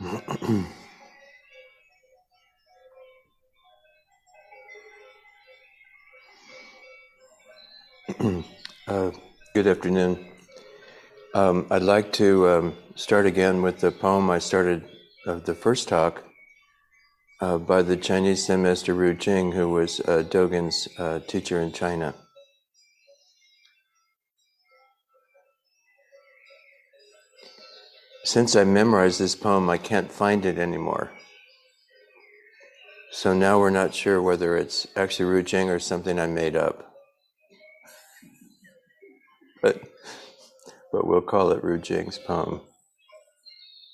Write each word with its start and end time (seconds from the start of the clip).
uh, 0.00 0.20
good 9.54 9.66
afternoon. 9.66 10.24
Um, 11.34 11.66
I'd 11.70 11.82
like 11.82 12.12
to 12.12 12.48
um, 12.48 12.74
start 12.94 13.26
again 13.26 13.60
with 13.60 13.80
the 13.80 13.90
poem 13.90 14.30
I 14.30 14.38
started 14.38 14.84
of 15.26 15.46
the 15.46 15.54
first 15.54 15.88
talk 15.88 16.22
uh, 17.40 17.58
by 17.58 17.82
the 17.82 17.96
Chinese 17.96 18.46
Zen 18.46 18.62
master 18.62 18.94
Ru 18.94 19.14
Jing, 19.14 19.50
who 19.50 19.68
was 19.68 19.98
uh, 20.00 20.22
Dogen's 20.22 20.86
uh, 20.96 21.18
teacher 21.26 21.60
in 21.60 21.72
China. 21.72 22.14
Since 28.28 28.56
I 28.56 28.64
memorized 28.64 29.18
this 29.18 29.34
poem, 29.34 29.70
I 29.70 29.78
can't 29.78 30.12
find 30.12 30.44
it 30.44 30.58
anymore. 30.58 31.10
So 33.10 33.32
now 33.32 33.58
we're 33.58 33.70
not 33.70 33.94
sure 33.94 34.20
whether 34.20 34.54
it's 34.54 34.86
actually 34.94 35.30
Ru 35.30 35.42
Jing 35.42 35.70
or 35.70 35.78
something 35.78 36.18
I 36.18 36.26
made 36.26 36.54
up. 36.54 36.92
But, 39.62 39.80
but 40.92 41.06
we'll 41.06 41.22
call 41.22 41.52
it 41.52 41.64
Ru 41.64 41.78
Jing's 41.78 42.18
poem. 42.18 42.60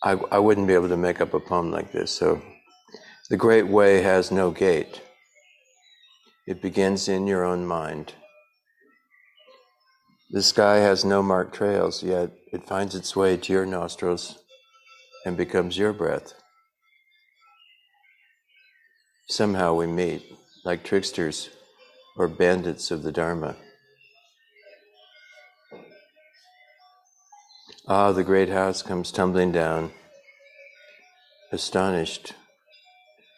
I, 0.02 0.18
I 0.32 0.40
wouldn't 0.40 0.66
be 0.66 0.74
able 0.74 0.88
to 0.88 0.96
make 0.96 1.20
up 1.20 1.32
a 1.32 1.38
poem 1.38 1.70
like 1.70 1.92
this. 1.92 2.10
So 2.10 2.42
the 3.30 3.36
Great 3.36 3.68
Way 3.68 4.02
has 4.02 4.32
no 4.32 4.50
gate, 4.50 5.00
it 6.44 6.60
begins 6.60 7.06
in 7.06 7.28
your 7.28 7.44
own 7.44 7.64
mind. 7.64 8.14
The 10.34 10.42
sky 10.42 10.78
has 10.78 11.04
no 11.04 11.22
marked 11.22 11.54
trails, 11.54 12.02
yet 12.02 12.32
it 12.52 12.66
finds 12.66 12.96
its 12.96 13.14
way 13.14 13.36
to 13.36 13.52
your 13.52 13.64
nostrils 13.64 14.36
and 15.24 15.36
becomes 15.36 15.78
your 15.78 15.92
breath. 15.92 16.34
Somehow 19.28 19.74
we 19.74 19.86
meet, 19.86 20.24
like 20.64 20.82
tricksters 20.82 21.50
or 22.16 22.26
bandits 22.26 22.90
of 22.90 23.04
the 23.04 23.12
Dharma. 23.12 23.54
Ah, 27.86 28.10
the 28.10 28.24
great 28.24 28.48
house 28.48 28.82
comes 28.82 29.12
tumbling 29.12 29.52
down. 29.52 29.92
Astonished, 31.52 32.32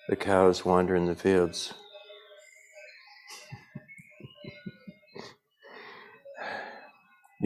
the 0.08 0.16
cows 0.16 0.64
wander 0.64 0.96
in 0.96 1.04
the 1.04 1.14
fields. 1.14 1.74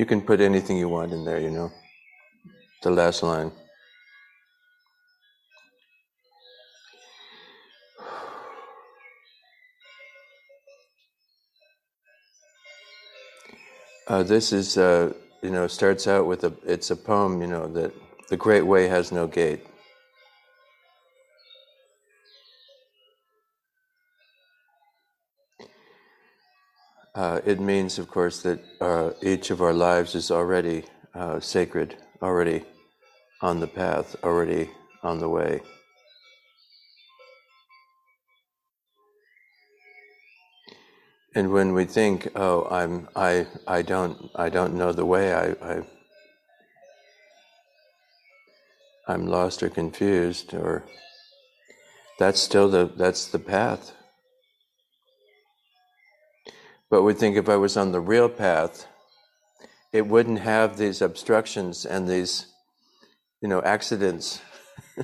You 0.01 0.07
can 0.07 0.23
put 0.23 0.41
anything 0.41 0.79
you 0.79 0.89
want 0.89 1.13
in 1.13 1.27
there, 1.27 1.39
you 1.39 1.51
know. 1.51 1.71
The 2.83 2.91
last 2.91 3.23
line. 3.23 3.53
Uh, 14.09 14.23
this 14.23 14.55
is, 14.55 14.79
uh, 14.79 15.13
you 15.43 15.51
know, 15.51 15.67
starts 15.67 16.09
out 16.09 16.27
with 16.27 16.45
a, 16.45 16.55
it's 16.65 16.91
a 16.91 16.97
poem, 16.97 17.43
you 17.43 17.49
know, 17.49 17.69
that 17.69 17.93
the 18.31 18.39
great 18.39 18.65
way 18.65 18.89
has 18.89 19.13
no 19.13 19.27
gate. 19.27 19.67
It 27.45 27.61
means, 27.61 27.99
of 27.99 28.09
course, 28.09 28.43
that 28.43 28.61
uh, 28.81 29.11
each 29.23 29.51
of 29.51 29.63
our 29.63 29.73
lives 29.73 30.15
is 30.15 30.31
already 30.31 30.85
uh, 31.15 31.41
sacred, 31.41 31.97
already 32.23 32.65
on 33.41 33.61
the 33.61 33.67
path, 33.67 34.17
already 34.23 34.71
on 35.03 35.21
the 35.21 35.29
way. 35.29 35.61
And 41.35 41.53
when 41.53 41.73
we 41.73 41.85
think, 41.85 42.29
"Oh, 42.35 42.67
I'm, 42.71 43.09
I, 43.15 43.47
I 43.67 43.83
don't, 43.83 44.31
I 44.35 44.49
don't 44.49 44.75
know 44.75 44.93
the 44.93 45.07
way. 45.07 45.33
I, 45.33 45.51
I, 45.63 45.83
I'm 49.09 49.27
lost 49.27 49.63
or 49.63 49.69
confused," 49.71 50.53
or 50.55 50.85
that's 52.19 52.41
still 52.41 52.69
the, 52.69 52.91
that's 52.97 53.27
the 53.29 53.39
path. 53.39 53.93
But 56.91 57.03
we 57.03 57.15
think 57.15 57.37
if 57.37 57.49
I 57.49 57.57
was 57.57 57.77
on 57.77 57.93
the 57.93 58.01
real 58.01 58.29
path, 58.29 58.87
it 59.93 60.07
wouldn't 60.07 60.41
have 60.41 60.77
these 60.77 61.01
obstructions 61.01 61.87
and 61.87 62.09
these, 62.09 62.47
you 63.41 63.49
know, 63.49 63.63
accidents. 63.63 64.41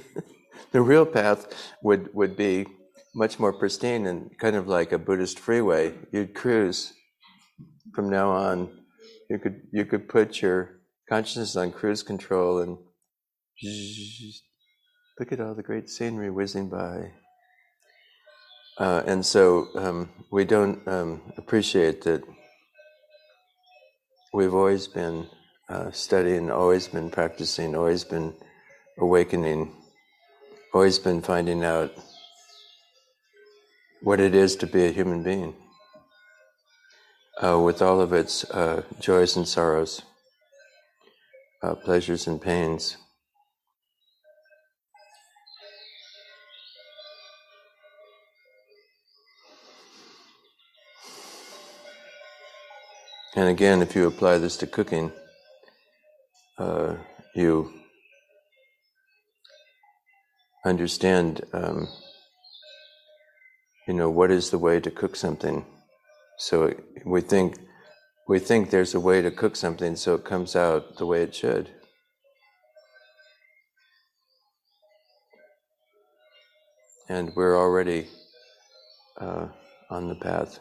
the 0.73 0.83
real 0.83 1.07
path 1.07 1.47
would, 1.83 2.13
would 2.13 2.37
be 2.37 2.67
much 3.15 3.39
more 3.39 3.53
pristine 3.53 4.07
and 4.07 4.37
kind 4.39 4.57
of 4.57 4.69
like 4.69 4.93
a 4.93 4.99
Buddhist 4.99 5.39
freeway. 5.39 5.95
You'd 6.13 6.35
cruise 6.35 6.93
from 7.95 8.11
now 8.11 8.31
on. 8.31 8.69
You 9.31 9.39
could 9.39 9.63
you 9.73 9.85
could 9.85 10.09
put 10.09 10.41
your 10.41 10.83
consciousness 11.09 11.57
on 11.57 11.73
cruise 11.73 12.03
control 12.03 12.61
and 12.61 12.79
look 15.19 15.33
at 15.33 15.41
all 15.41 15.55
the 15.55 15.63
great 15.63 15.89
scenery 15.89 16.31
whizzing 16.31 16.69
by. 16.69 17.13
Uh, 18.79 19.03
and 19.07 19.25
so 19.25 19.69
um, 19.77 20.11
we 20.31 20.45
don't 20.45 20.87
um, 20.87 21.23
appreciate 21.39 22.03
that 22.03 22.23
we've 24.35 24.55
always 24.55 24.87
been 24.87 25.27
uh, 25.71 25.91
studying, 25.91 26.51
always 26.51 26.87
been 26.89 27.11
practicing, 27.11 27.75
always 27.75 28.05
been 28.05 28.35
awakening, 28.99 29.73
always 30.75 30.99
been 30.99 31.23
finding 31.23 31.65
out 31.65 31.91
what 34.03 34.21
it 34.21 34.35
is 34.35 34.57
to 34.57 34.67
be 34.67 34.85
a 34.85 34.93
human 34.93 35.23
being 35.23 35.55
uh, 37.43 37.59
with 37.59 37.81
all 37.81 38.01
of 38.01 38.13
its 38.13 38.45
uh, 38.51 38.83
joys 39.01 39.37
and 39.37 39.49
sorrows, 39.49 40.03
uh, 41.63 41.75
pleasures 41.75 42.27
and 42.27 42.41
pains. 42.41 42.99
And 53.37 53.51
again, 53.51 53.83
if 53.83 53.95
you 53.95 54.07
apply 54.07 54.39
this 54.39 54.57
to 54.57 54.67
cooking, 54.67 55.13
uh, 56.57 56.95
you 57.35 57.71
understand, 60.65 61.45
um, 61.53 61.87
you 63.87 63.93
know, 63.93 64.09
what 64.09 64.31
is 64.31 64.49
the 64.49 64.59
way 64.59 64.81
to 64.81 64.91
cook 64.91 65.17
something. 65.17 65.67
So 66.39 66.75
we 67.05 67.21
think 67.21 67.59
we 68.27 68.39
think 68.39 68.71
there's 68.71 68.95
a 68.95 69.01
way 69.01 69.21
to 69.21 69.31
cook 69.31 69.55
something, 69.55 69.97
so 69.97 70.15
it 70.15 70.25
comes 70.25 70.57
out 70.57 70.97
the 70.97 71.05
way 71.05 71.23
it 71.23 71.35
should. 71.35 71.71
And 77.11 77.37
we're 77.37 77.57
already 77.57 78.09
uh, 79.21 79.49
on 79.91 80.09
the 80.09 80.17
path. 80.17 80.59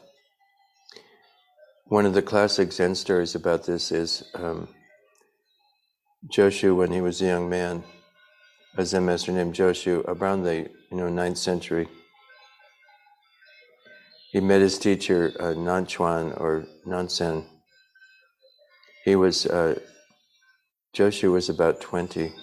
One 1.87 2.07
of 2.07 2.15
the 2.15 2.23
classic 2.23 2.71
Zen 2.71 2.95
stories 2.95 3.35
about 3.35 3.67
this 3.67 3.91
is 3.91 4.23
um, 4.33 4.69
Joshu, 6.33 6.75
when 6.75 6.91
he 6.91 6.99
was 6.99 7.21
a 7.21 7.25
young 7.25 7.47
man, 7.47 7.83
a 8.75 8.83
Zen 8.83 9.05
master 9.05 9.31
named 9.31 9.53
Joshu, 9.53 10.03
around 10.07 10.41
the 10.41 10.67
you 10.89 10.97
know 10.97 11.09
ninth 11.09 11.37
century. 11.37 11.87
He 14.31 14.39
met 14.39 14.61
his 14.61 14.79
teacher 14.79 15.31
uh, 15.39 15.53
Nanchuan 15.53 16.35
or 16.41 16.65
Nansen. 16.87 17.45
He 19.03 19.15
was 19.15 19.45
uh, 19.45 19.77
Joshu 20.95 21.33
was 21.33 21.49
about 21.49 21.81
twenty, 21.81 22.33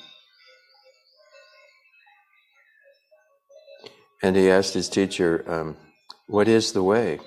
and 4.22 4.36
he 4.36 4.48
asked 4.48 4.74
his 4.74 4.88
teacher, 4.88 5.44
um, 5.48 5.76
"What 6.28 6.46
is 6.46 6.70
the 6.74 6.84
way?" 6.84 7.18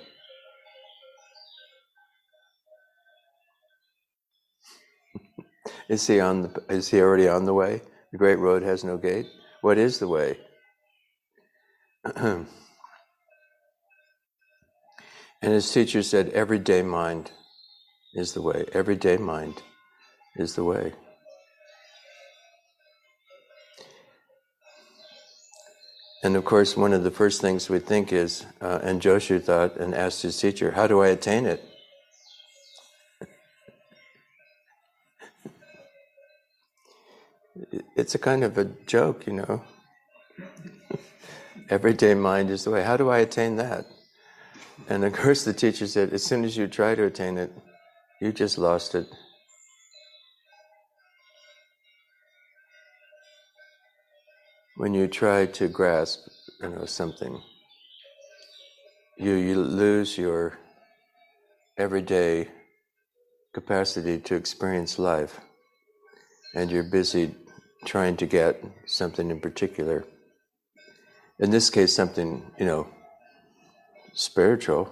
Is 5.87 6.07
he 6.07 6.19
on 6.19 6.43
the, 6.43 6.63
is 6.69 6.89
he 6.89 6.99
already 6.99 7.27
on 7.27 7.45
the 7.45 7.53
way? 7.53 7.81
The 8.11 8.17
great 8.17 8.39
road 8.39 8.63
has 8.63 8.83
no 8.83 8.97
gate. 8.97 9.27
What 9.61 9.77
is 9.77 9.99
the 9.99 10.07
way? 10.07 10.39
and 12.15 12.47
his 15.41 15.71
teacher 15.71 16.01
said, 16.01 16.29
everyday 16.29 16.81
mind 16.81 17.31
is 18.13 18.33
the 18.33 18.41
way. 18.41 18.65
Everyday 18.73 19.17
mind 19.17 19.61
is 20.35 20.55
the 20.55 20.63
way. 20.63 20.93
And 26.23 26.35
of 26.35 26.43
course, 26.43 26.75
one 26.75 26.93
of 26.93 27.03
the 27.03 27.11
first 27.11 27.39
things 27.39 27.69
we 27.69 27.77
think 27.77 28.11
is, 28.11 28.47
uh, 28.59 28.79
and 28.81 28.99
Joshu 28.99 29.43
thought 29.43 29.77
and 29.77 29.93
asked 29.93 30.23
his 30.23 30.39
teacher, 30.39 30.71
How 30.71 30.87
do 30.87 31.01
I 31.01 31.09
attain 31.09 31.45
it? 31.45 31.63
It's 37.95 38.15
a 38.15 38.19
kind 38.19 38.43
of 38.43 38.57
a 38.57 38.65
joke, 38.65 39.27
you 39.27 39.33
know. 39.33 39.63
everyday 41.69 42.13
mind 42.13 42.49
is 42.49 42.63
the 42.63 42.71
way. 42.71 42.83
How 42.83 42.97
do 42.97 43.09
I 43.09 43.19
attain 43.19 43.55
that? 43.57 43.85
And 44.87 45.03
of 45.03 45.13
course, 45.13 45.43
the 45.43 45.53
teacher 45.53 45.87
said, 45.87 46.13
as 46.13 46.23
soon 46.23 46.43
as 46.43 46.57
you 46.57 46.67
try 46.67 46.95
to 46.95 47.05
attain 47.05 47.37
it, 47.37 47.51
you 48.21 48.31
just 48.31 48.57
lost 48.57 48.95
it. 48.95 49.07
When 54.77 54.93
you 54.93 55.07
try 55.07 55.45
to 55.45 55.67
grasp, 55.69 56.19
you 56.61 56.69
know, 56.69 56.85
something, 56.85 57.41
you, 59.17 59.33
you 59.33 59.55
lose 59.55 60.17
your 60.17 60.59
everyday 61.77 62.49
capacity 63.53 64.19
to 64.19 64.35
experience 64.35 64.99
life, 64.99 65.39
and 66.53 66.69
you're 66.69 66.83
busy 66.83 67.33
trying 67.85 68.17
to 68.17 68.25
get 68.25 68.63
something 68.85 69.29
in 69.31 69.39
particular. 69.39 70.05
In 71.39 71.51
this 71.51 71.69
case, 71.69 71.93
something, 71.93 72.51
you 72.59 72.65
know, 72.65 72.87
spiritual, 74.13 74.91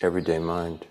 everyday 0.00 0.38
mind. 0.38 0.86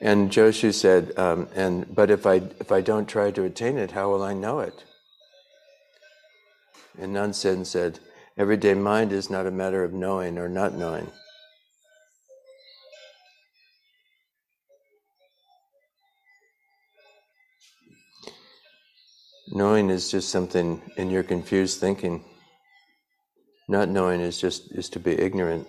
And 0.00 0.30
Joshu 0.30 0.74
said, 0.74 1.18
um, 1.18 1.48
"And 1.54 1.94
but 1.94 2.10
if 2.10 2.26
I 2.26 2.42
if 2.60 2.70
I 2.70 2.80
don't 2.82 3.06
try 3.06 3.30
to 3.30 3.44
attain 3.44 3.78
it, 3.78 3.92
how 3.92 4.10
will 4.10 4.22
I 4.22 4.34
know 4.34 4.60
it?" 4.60 4.84
And 6.98 7.14
Nansen 7.14 7.64
said, 7.64 8.00
"Everyday 8.36 8.74
mind 8.74 9.12
is 9.12 9.30
not 9.30 9.46
a 9.46 9.50
matter 9.50 9.82
of 9.82 9.94
knowing 9.94 10.38
or 10.38 10.48
not 10.48 10.74
knowing." 10.74 11.10
Knowing 19.56 19.88
is 19.88 20.10
just 20.10 20.30
something 20.30 20.82
in 20.96 21.08
your 21.10 21.22
confused 21.22 21.78
thinking. 21.78 22.24
Not 23.68 23.88
knowing 23.88 24.20
is 24.20 24.40
just 24.40 24.72
is 24.72 24.88
to 24.90 24.98
be 24.98 25.12
ignorant. 25.12 25.68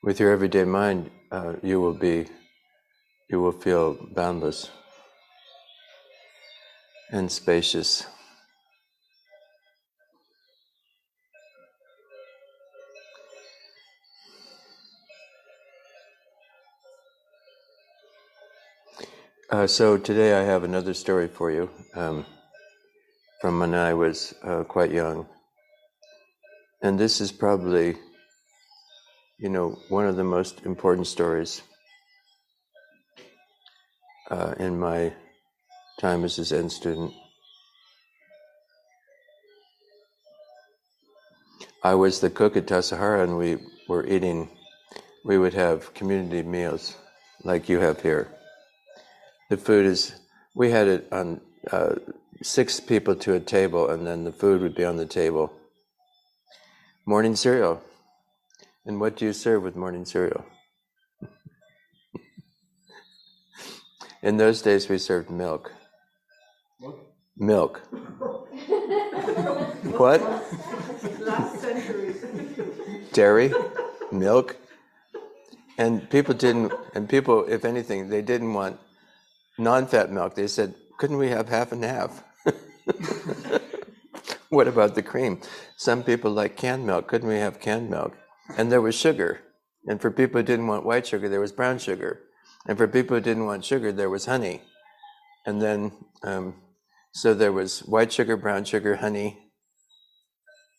With 0.00 0.20
your 0.20 0.30
everyday 0.30 0.62
mind, 0.62 1.10
uh, 1.32 1.54
you 1.60 1.80
will 1.80 1.92
be, 1.92 2.26
you 3.28 3.40
will 3.40 3.50
feel 3.50 3.98
boundless 4.14 4.70
and 7.10 7.30
spacious. 7.30 8.06
Uh, 19.54 19.68
so 19.68 19.96
today 19.96 20.34
I 20.34 20.42
have 20.42 20.64
another 20.64 20.92
story 20.94 21.28
for 21.28 21.48
you 21.48 21.70
um, 21.94 22.26
from 23.40 23.60
when 23.60 23.72
I 23.72 23.94
was 23.94 24.34
uh, 24.42 24.64
quite 24.64 24.90
young. 24.90 25.28
And 26.82 26.98
this 26.98 27.20
is 27.20 27.30
probably, 27.30 27.94
you 29.38 29.48
know, 29.48 29.78
one 29.90 30.08
of 30.08 30.16
the 30.16 30.24
most 30.24 30.62
important 30.66 31.06
stories 31.06 31.62
uh, 34.28 34.54
in 34.58 34.76
my 34.76 35.12
time 36.00 36.24
as 36.24 36.36
a 36.40 36.44
Zen 36.44 36.68
student. 36.68 37.12
I 41.84 41.94
was 41.94 42.18
the 42.18 42.28
cook 42.28 42.56
at 42.56 42.66
Tassajara 42.66 43.22
and 43.22 43.38
we 43.38 43.58
were 43.88 44.04
eating, 44.04 44.48
we 45.24 45.38
would 45.38 45.54
have 45.54 45.94
community 45.94 46.42
meals 46.42 46.96
like 47.44 47.68
you 47.68 47.78
have 47.78 48.02
here 48.02 48.34
the 49.54 49.60
food 49.60 49.86
is 49.86 50.16
we 50.56 50.72
had 50.72 50.88
it 50.88 51.06
on 51.12 51.40
uh, 51.70 51.94
six 52.42 52.80
people 52.80 53.14
to 53.14 53.34
a 53.34 53.40
table 53.40 53.88
and 53.88 54.04
then 54.04 54.24
the 54.24 54.32
food 54.32 54.60
would 54.60 54.74
be 54.74 54.84
on 54.84 54.96
the 54.96 55.06
table. 55.06 55.52
Morning 57.06 57.36
cereal. 57.36 57.80
And 58.84 59.00
what 59.00 59.16
do 59.16 59.24
you 59.24 59.32
serve 59.32 59.62
with 59.62 59.76
morning 59.76 60.04
cereal? 60.04 60.44
In 64.22 64.38
those 64.38 64.60
days 64.60 64.88
we 64.88 64.98
served 64.98 65.30
milk. 65.30 65.72
What? 66.80 66.96
milk. 67.36 67.82
What? 70.02 70.20
Last 71.20 71.60
century. 71.60 72.14
Dairy? 73.12 73.54
Milk? 74.10 74.56
And 75.78 76.10
people 76.10 76.34
didn't 76.34 76.72
and 76.94 77.08
people 77.08 77.44
if 77.44 77.64
anything 77.64 78.08
they 78.08 78.22
didn't 78.22 78.52
want 78.52 78.80
non-fat 79.58 80.10
milk. 80.10 80.34
They 80.34 80.46
said, 80.46 80.74
couldn't 80.98 81.18
we 81.18 81.28
have 81.30 81.48
half 81.48 81.72
and 81.72 81.84
half? 81.84 82.22
what 84.48 84.68
about 84.68 84.94
the 84.94 85.02
cream? 85.02 85.40
Some 85.76 86.02
people 86.02 86.30
like 86.30 86.56
canned 86.56 86.86
milk. 86.86 87.08
Couldn't 87.08 87.28
we 87.28 87.38
have 87.38 87.60
canned 87.60 87.90
milk? 87.90 88.16
And 88.56 88.70
there 88.70 88.80
was 88.80 88.94
sugar. 88.94 89.40
And 89.86 90.00
for 90.00 90.10
people 90.10 90.40
who 90.40 90.46
didn't 90.46 90.66
want 90.66 90.84
white 90.84 91.06
sugar, 91.06 91.28
there 91.28 91.40
was 91.40 91.52
brown 91.52 91.78
sugar. 91.78 92.20
And 92.66 92.78
for 92.78 92.88
people 92.88 93.16
who 93.16 93.22
didn't 93.22 93.46
want 93.46 93.64
sugar, 93.64 93.92
there 93.92 94.10
was 94.10 94.26
honey. 94.26 94.62
And 95.44 95.60
then, 95.60 95.92
um, 96.22 96.54
so 97.12 97.34
there 97.34 97.52
was 97.52 97.80
white 97.80 98.12
sugar, 98.12 98.36
brown 98.36 98.64
sugar, 98.64 98.96
honey. 98.96 99.50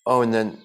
Oh, 0.06 0.22
and 0.22 0.34
then 0.34 0.60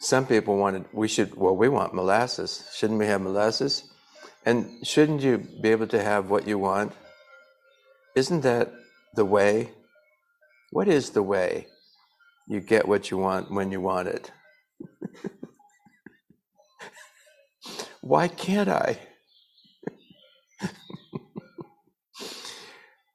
some 0.00 0.26
people 0.26 0.56
wanted, 0.56 0.84
we 0.92 1.08
should, 1.08 1.34
well, 1.34 1.56
we 1.56 1.68
want 1.68 1.94
molasses. 1.94 2.68
Shouldn't 2.74 2.98
we 2.98 3.06
have 3.06 3.20
molasses? 3.20 3.90
And 4.44 4.86
shouldn't 4.86 5.22
you 5.22 5.38
be 5.62 5.70
able 5.70 5.88
to 5.88 6.02
have 6.02 6.30
what 6.30 6.46
you 6.46 6.58
want 6.58 6.92
isn't 8.18 8.40
that 8.42 8.72
the 9.14 9.24
way? 9.24 9.70
What 10.72 10.88
is 10.88 11.10
the 11.10 11.22
way? 11.22 11.68
You 12.48 12.60
get 12.60 12.88
what 12.88 13.10
you 13.10 13.16
want 13.16 13.50
when 13.50 13.70
you 13.70 13.80
want 13.80 14.08
it. 14.08 14.32
Why 18.00 18.26
can't 18.26 18.68
I? 18.68 18.98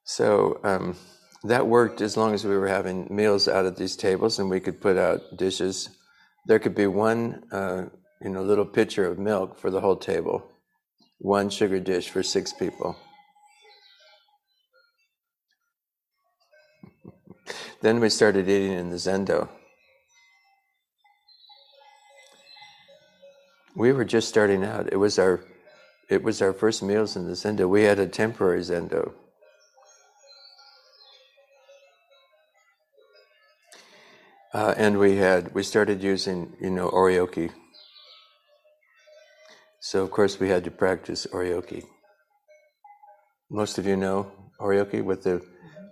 so 0.05 0.59
um, 0.63 0.95
that 1.43 1.67
worked 1.67 1.99
as 1.99 2.15
long 2.15 2.33
as 2.33 2.45
we 2.45 2.55
were 2.55 2.69
having 2.69 3.07
meals 3.09 3.47
out 3.47 3.65
at 3.65 3.75
these 3.75 3.97
tables 3.97 4.39
and 4.39 4.49
we 4.49 4.61
could 4.61 4.79
put 4.79 4.97
out 4.97 5.19
dishes. 5.35 5.89
There 6.47 6.59
could 6.59 6.75
be 6.75 6.87
one, 6.87 7.43
uh, 7.51 7.85
you 8.21 8.29
know, 8.29 8.41
little 8.43 8.65
pitcher 8.65 9.05
of 9.05 9.19
milk 9.19 9.59
for 9.59 9.69
the 9.69 9.81
whole 9.81 9.97
table, 9.97 10.49
one 11.19 11.49
sugar 11.49 11.79
dish 11.79 12.09
for 12.09 12.23
six 12.23 12.53
people. 12.53 12.95
Then 17.81 17.99
we 17.99 18.09
started 18.09 18.47
eating 18.47 18.73
in 18.73 18.89
the 18.89 18.95
Zendo. 18.95 19.49
We 23.75 23.91
were 23.91 24.05
just 24.05 24.29
starting 24.29 24.63
out. 24.63 24.91
It 24.91 24.97
was 24.97 25.19
our 25.19 25.43
it 26.09 26.21
was 26.21 26.41
our 26.41 26.53
first 26.53 26.83
meals 26.83 27.15
in 27.15 27.25
the 27.25 27.33
Zendo. 27.33 27.67
We 27.67 27.83
had 27.83 27.99
a 27.99 28.07
temporary 28.07 28.61
Zendo. 28.61 29.13
Uh, 34.53 34.75
and 34.77 34.99
we 34.99 35.15
had 35.15 35.53
we 35.55 35.63
started 35.63 36.03
using 36.03 36.55
you 36.61 36.69
know 36.69 36.89
oryoki. 36.89 37.49
So 39.79 40.03
of 40.03 40.11
course 40.11 40.39
we 40.39 40.49
had 40.49 40.63
to 40.65 40.71
practice 40.71 41.25
oryoki. 41.33 41.83
Most 43.49 43.77
of 43.79 43.87
you 43.87 43.97
know 43.97 44.31
oryoki 44.59 45.03
with 45.03 45.23
the 45.23 45.41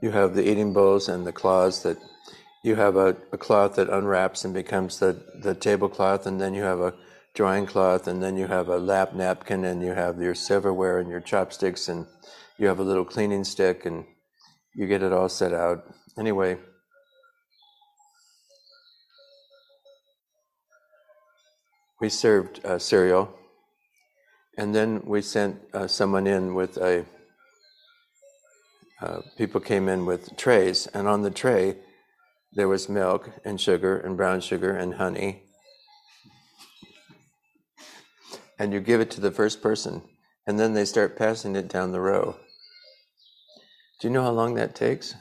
you 0.01 0.11
have 0.11 0.35
the 0.35 0.49
eating 0.49 0.73
bowls 0.73 1.07
and 1.07 1.25
the 1.25 1.31
cloths 1.31 1.83
that 1.83 1.97
you 2.63 2.75
have 2.75 2.95
a, 2.95 3.15
a 3.31 3.37
cloth 3.37 3.75
that 3.75 3.89
unwraps 3.89 4.43
and 4.45 4.53
becomes 4.53 4.99
the, 4.99 5.23
the 5.41 5.55
tablecloth, 5.55 6.25
and 6.27 6.39
then 6.39 6.53
you 6.53 6.63
have 6.63 6.79
a 6.79 6.93
drying 7.33 7.65
cloth, 7.65 8.07
and 8.07 8.21
then 8.21 8.37
you 8.37 8.47
have 8.47 8.67
a 8.67 8.77
lap 8.77 9.13
napkin, 9.13 9.63
and 9.65 9.81
you 9.81 9.93
have 9.93 10.21
your 10.21 10.35
silverware 10.35 10.99
and 10.99 11.09
your 11.09 11.21
chopsticks, 11.21 11.87
and 11.87 12.05
you 12.57 12.67
have 12.67 12.79
a 12.79 12.83
little 12.83 13.05
cleaning 13.05 13.43
stick, 13.43 13.85
and 13.85 14.05
you 14.75 14.85
get 14.85 15.01
it 15.01 15.13
all 15.13 15.29
set 15.29 15.53
out. 15.53 15.83
Anyway, 16.19 16.57
we 21.99 22.09
served 22.09 22.63
uh, 22.65 22.77
cereal, 22.77 23.33
and 24.57 24.75
then 24.75 25.01
we 25.05 25.21
sent 25.21 25.61
uh, 25.73 25.87
someone 25.87 26.27
in 26.27 26.53
with 26.53 26.77
a 26.77 27.05
uh, 29.01 29.21
people 29.37 29.59
came 29.59 29.89
in 29.89 30.05
with 30.05 30.37
trays, 30.37 30.87
and 30.87 31.07
on 31.07 31.23
the 31.23 31.31
tray 31.31 31.77
there 32.53 32.67
was 32.67 32.89
milk 32.89 33.29
and 33.43 33.59
sugar 33.59 33.97
and 33.97 34.17
brown 34.17 34.41
sugar 34.41 34.71
and 34.75 34.95
honey. 34.95 35.43
And 38.59 38.73
you 38.73 38.79
give 38.79 39.01
it 39.01 39.09
to 39.11 39.21
the 39.21 39.31
first 39.31 39.61
person, 39.61 40.03
and 40.45 40.59
then 40.59 40.73
they 40.73 40.85
start 40.85 41.17
passing 41.17 41.55
it 41.55 41.67
down 41.67 41.91
the 41.91 42.01
row. 42.01 42.35
Do 43.99 44.07
you 44.07 44.13
know 44.13 44.23
how 44.23 44.31
long 44.31 44.53
that 44.55 44.75
takes? 44.75 45.15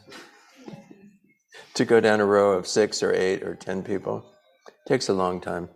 to 1.75 1.85
go 1.85 2.01
down 2.01 2.21
a 2.21 2.27
row 2.27 2.53
of 2.53 2.67
six 2.67 3.03
or 3.03 3.15
eight 3.15 3.43
or 3.43 3.55
ten 3.55 3.83
people? 3.83 4.27
It 4.69 4.89
takes 4.89 5.09
a 5.09 5.15
long 5.15 5.41
time. 5.41 5.71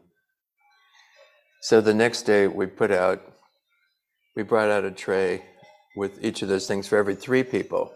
So 1.62 1.80
the 1.80 1.94
next 1.94 2.22
day 2.22 2.46
we 2.48 2.66
put 2.66 2.90
out, 2.90 3.22
we 4.36 4.42
brought 4.42 4.70
out 4.70 4.84
a 4.84 4.90
tray 4.90 5.42
with 5.96 6.22
each 6.24 6.42
of 6.42 6.48
those 6.48 6.66
things 6.66 6.88
for 6.88 6.98
every 6.98 7.14
three 7.14 7.42
people. 7.42 7.92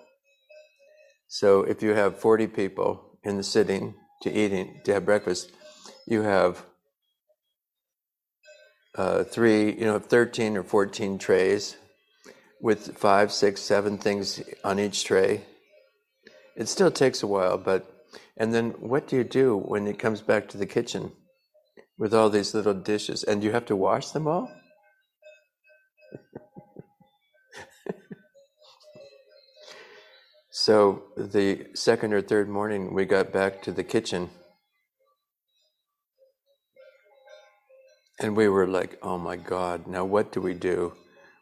So 1.28 1.62
if 1.62 1.82
you 1.82 1.94
have 1.94 2.18
40 2.18 2.46
people 2.46 3.18
in 3.22 3.36
the 3.36 3.42
sitting 3.42 3.94
to 4.22 4.32
eating, 4.32 4.80
to 4.84 4.94
have 4.94 5.04
breakfast, 5.04 5.52
you 6.06 6.22
have 6.22 6.64
uh, 8.96 9.24
three, 9.24 9.72
you 9.72 9.84
know, 9.84 9.98
13 9.98 10.56
or 10.56 10.62
14 10.62 11.18
trays 11.18 11.76
with 12.60 12.96
five, 12.96 13.30
six, 13.30 13.60
seven 13.60 13.98
things 13.98 14.42
on 14.64 14.78
each 14.78 15.04
tray. 15.04 15.42
It 16.56 16.68
still 16.68 16.90
takes 16.90 17.22
a 17.22 17.26
while, 17.26 17.58
but, 17.58 18.06
and 18.36 18.52
then 18.52 18.70
what 18.80 19.06
do 19.06 19.16
you 19.16 19.24
do 19.24 19.56
when 19.56 19.86
it 19.86 19.98
comes 19.98 20.20
back 20.20 20.48
to 20.48 20.58
the 20.58 20.66
kitchen 20.66 21.12
with 21.96 22.12
all 22.12 22.30
these 22.30 22.54
little 22.54 22.74
dishes? 22.74 23.22
And 23.22 23.44
you 23.44 23.52
have 23.52 23.66
to 23.66 23.76
wash 23.76 24.10
them 24.10 24.26
all? 24.26 24.50
So 30.68 31.04
the 31.16 31.64
second 31.72 32.12
or 32.12 32.20
third 32.20 32.46
morning, 32.46 32.92
we 32.92 33.06
got 33.06 33.32
back 33.32 33.62
to 33.62 33.72
the 33.72 33.82
kitchen. 33.82 34.28
And 38.20 38.36
we 38.36 38.50
were 38.50 38.66
like, 38.66 38.98
oh 39.00 39.16
my 39.16 39.36
God, 39.36 39.86
now 39.86 40.04
what 40.04 40.30
do 40.30 40.42
we 40.42 40.52
do 40.52 40.92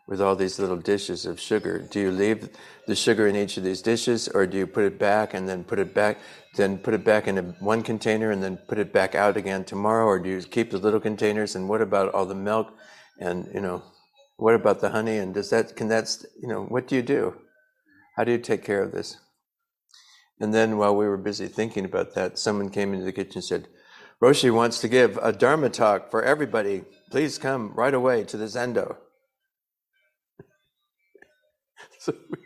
with 0.06 0.20
all 0.20 0.36
these 0.36 0.60
little 0.60 0.76
dishes 0.76 1.26
of 1.26 1.40
sugar? 1.40 1.80
Do 1.80 1.98
you 1.98 2.12
leave 2.12 2.50
the 2.86 2.94
sugar 2.94 3.26
in 3.26 3.34
each 3.34 3.56
of 3.56 3.64
these 3.64 3.82
dishes, 3.82 4.28
or 4.28 4.46
do 4.46 4.58
you 4.58 4.66
put 4.68 4.84
it 4.84 4.96
back 4.96 5.34
and 5.34 5.48
then 5.48 5.64
put 5.64 5.80
it 5.80 5.92
back, 5.92 6.18
then 6.54 6.78
put 6.78 6.94
it 6.94 7.04
back 7.04 7.26
in 7.26 7.36
one 7.58 7.82
container 7.82 8.30
and 8.30 8.40
then 8.40 8.56
put 8.68 8.78
it 8.78 8.92
back 8.92 9.16
out 9.16 9.36
again 9.36 9.64
tomorrow, 9.64 10.04
or 10.04 10.20
do 10.20 10.30
you 10.30 10.40
keep 10.40 10.70
the 10.70 10.78
little 10.78 11.00
containers? 11.00 11.56
And 11.56 11.68
what 11.68 11.82
about 11.82 12.14
all 12.14 12.26
the 12.26 12.36
milk? 12.36 12.72
And, 13.18 13.48
you 13.52 13.60
know, 13.60 13.82
what 14.36 14.54
about 14.54 14.80
the 14.80 14.90
honey? 14.90 15.18
And 15.18 15.34
does 15.34 15.50
that, 15.50 15.74
can 15.74 15.88
that, 15.88 16.16
you 16.40 16.46
know, 16.46 16.62
what 16.62 16.86
do 16.86 16.94
you 16.94 17.02
do? 17.02 17.34
How 18.16 18.24
do 18.24 18.32
you 18.32 18.38
take 18.38 18.64
care 18.64 18.82
of 18.82 18.92
this? 18.92 19.18
And 20.40 20.52
then 20.52 20.78
while 20.78 20.96
we 20.96 21.06
were 21.06 21.16
busy 21.16 21.48
thinking 21.48 21.84
about 21.84 22.14
that, 22.14 22.38
someone 22.38 22.70
came 22.70 22.92
into 22.92 23.04
the 23.04 23.12
kitchen 23.12 23.36
and 23.36 23.44
said, 23.44 23.68
Roshi 24.22 24.52
wants 24.52 24.80
to 24.80 24.88
give 24.88 25.18
a 25.18 25.32
Dharma 25.32 25.68
talk 25.68 26.10
for 26.10 26.22
everybody. 26.22 26.84
Please 27.10 27.36
come 27.36 27.72
right 27.74 27.92
away 27.92 28.24
to 28.24 28.36
the 28.36 28.46
Zendo. 28.46 28.96
so 31.98 32.14
we, 32.30 32.38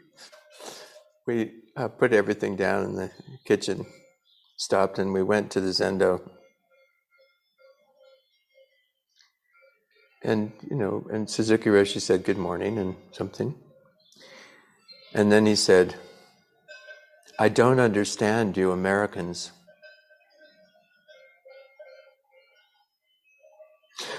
we 1.27 1.53
uh, 1.77 1.89
put 1.89 2.13
everything 2.13 2.57
down 2.57 2.85
in 2.85 2.97
the 2.97 3.11
kitchen, 3.45 3.87
stopped, 4.57 4.99
and 4.99 5.13
we 5.13 5.23
went 5.23 5.53
to 5.53 5.61
the 5.61 5.71
Zendo. 5.71 6.29
And, 10.23 10.53
you 10.69 10.77
know, 10.77 11.07
and 11.13 11.31
Suzuki 11.31 11.71
Roshi 11.71 12.01
said 12.01 12.25
good 12.25 12.39
morning 12.39 12.79
and 12.79 12.97
something. 13.13 13.55
And 15.15 15.31
then 15.31 15.47
he 15.47 15.57
said, 15.57 15.97
I 17.39 17.49
don't 17.49 17.81
understand 17.81 18.57
you 18.57 18.71
Americans. 18.71 19.53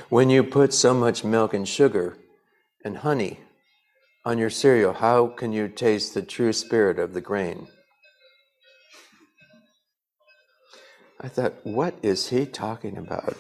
When 0.10 0.30
you 0.30 0.44
put 0.44 0.74
so 0.74 0.94
much 0.94 1.24
milk 1.24 1.54
and 1.54 1.68
sugar 1.68 2.18
and 2.84 2.98
honey 2.98 3.40
on 4.26 4.38
your 4.38 4.50
cereal, 4.50 4.94
how 4.94 5.28
can 5.28 5.54
you 5.54 5.70
taste 5.70 6.14
the 6.14 6.22
true 6.22 6.52
spirit 6.52 7.00
of 7.00 7.14
the 7.14 7.22
grain? 7.22 7.68
I 11.22 11.28
thought, 11.28 11.54
what 11.64 11.96
is 12.02 12.30
he 12.30 12.46
talking 12.46 12.98
about? 12.98 13.38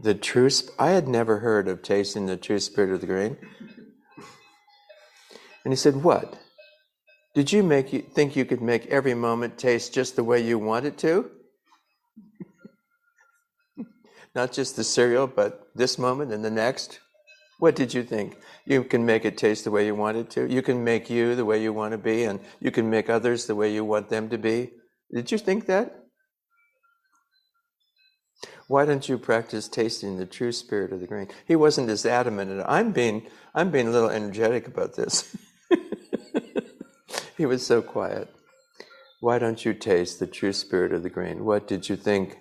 The 0.00 0.14
true, 0.14 0.48
sp- 0.48 0.70
I 0.78 0.90
had 0.90 1.08
never 1.08 1.40
heard 1.40 1.66
of 1.66 1.82
tasting 1.82 2.26
the 2.26 2.36
true 2.36 2.60
spirit 2.60 2.92
of 2.92 3.00
the 3.00 3.08
grain. 3.08 3.36
And 5.68 5.72
he 5.74 5.76
said, 5.76 6.02
What? 6.02 6.38
Did 7.34 7.52
you 7.52 7.62
make 7.62 7.92
you 7.92 8.00
think 8.00 8.34
you 8.34 8.46
could 8.46 8.62
make 8.62 8.86
every 8.86 9.12
moment 9.12 9.58
taste 9.58 9.92
just 9.92 10.16
the 10.16 10.24
way 10.24 10.40
you 10.40 10.58
want 10.58 10.86
it 10.86 10.96
to? 11.00 11.30
not 14.34 14.50
just 14.50 14.76
the 14.76 14.82
cereal, 14.82 15.26
but 15.26 15.68
this 15.74 15.98
moment 15.98 16.32
and 16.32 16.42
the 16.42 16.50
next? 16.50 17.00
What 17.58 17.76
did 17.76 17.92
you 17.92 18.02
think? 18.02 18.38
You 18.64 18.82
can 18.82 19.04
make 19.04 19.26
it 19.26 19.36
taste 19.36 19.64
the 19.64 19.70
way 19.70 19.84
you 19.84 19.94
want 19.94 20.16
it 20.16 20.30
to. 20.30 20.50
You 20.50 20.62
can 20.62 20.84
make 20.84 21.10
you 21.10 21.34
the 21.34 21.44
way 21.44 21.60
you 21.60 21.74
want 21.74 21.92
to 21.92 21.98
be, 21.98 22.24
and 22.24 22.40
you 22.60 22.70
can 22.70 22.88
make 22.88 23.10
others 23.10 23.44
the 23.44 23.54
way 23.54 23.70
you 23.70 23.84
want 23.84 24.08
them 24.08 24.30
to 24.30 24.38
be. 24.38 24.70
Did 25.12 25.30
you 25.30 25.36
think 25.36 25.66
that? 25.66 25.94
Why 28.68 28.86
don't 28.86 29.06
you 29.06 29.18
practice 29.18 29.68
tasting 29.68 30.16
the 30.16 30.24
true 30.24 30.52
spirit 30.52 30.94
of 30.94 31.00
the 31.00 31.06
grain? 31.06 31.28
He 31.46 31.56
wasn't 31.56 31.90
as 31.90 32.06
adamant. 32.06 32.64
I'm 32.66 32.92
being, 32.92 33.26
I'm 33.54 33.70
being 33.70 33.88
a 33.88 33.90
little 33.90 34.08
energetic 34.08 34.66
about 34.66 34.96
this. 34.96 35.36
he 37.38 37.46
was 37.46 37.64
so 37.64 37.80
quiet. 37.80 38.28
Why 39.20 39.38
don't 39.38 39.64
you 39.64 39.72
taste 39.72 40.18
the 40.18 40.26
true 40.26 40.52
spirit 40.52 40.92
of 40.92 41.02
the 41.02 41.10
grain? 41.10 41.44
What 41.44 41.66
did 41.66 41.88
you 41.88 41.96
think 41.96 42.36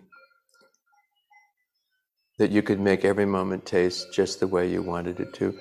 that 2.38 2.52
you 2.52 2.62
could 2.62 2.80
make 2.80 3.04
every 3.04 3.26
moment 3.26 3.66
taste 3.66 4.14
just 4.14 4.40
the 4.40 4.48
way 4.48 4.70
you 4.70 4.82
wanted 4.82 5.20
it 5.20 5.34
to. 5.34 5.60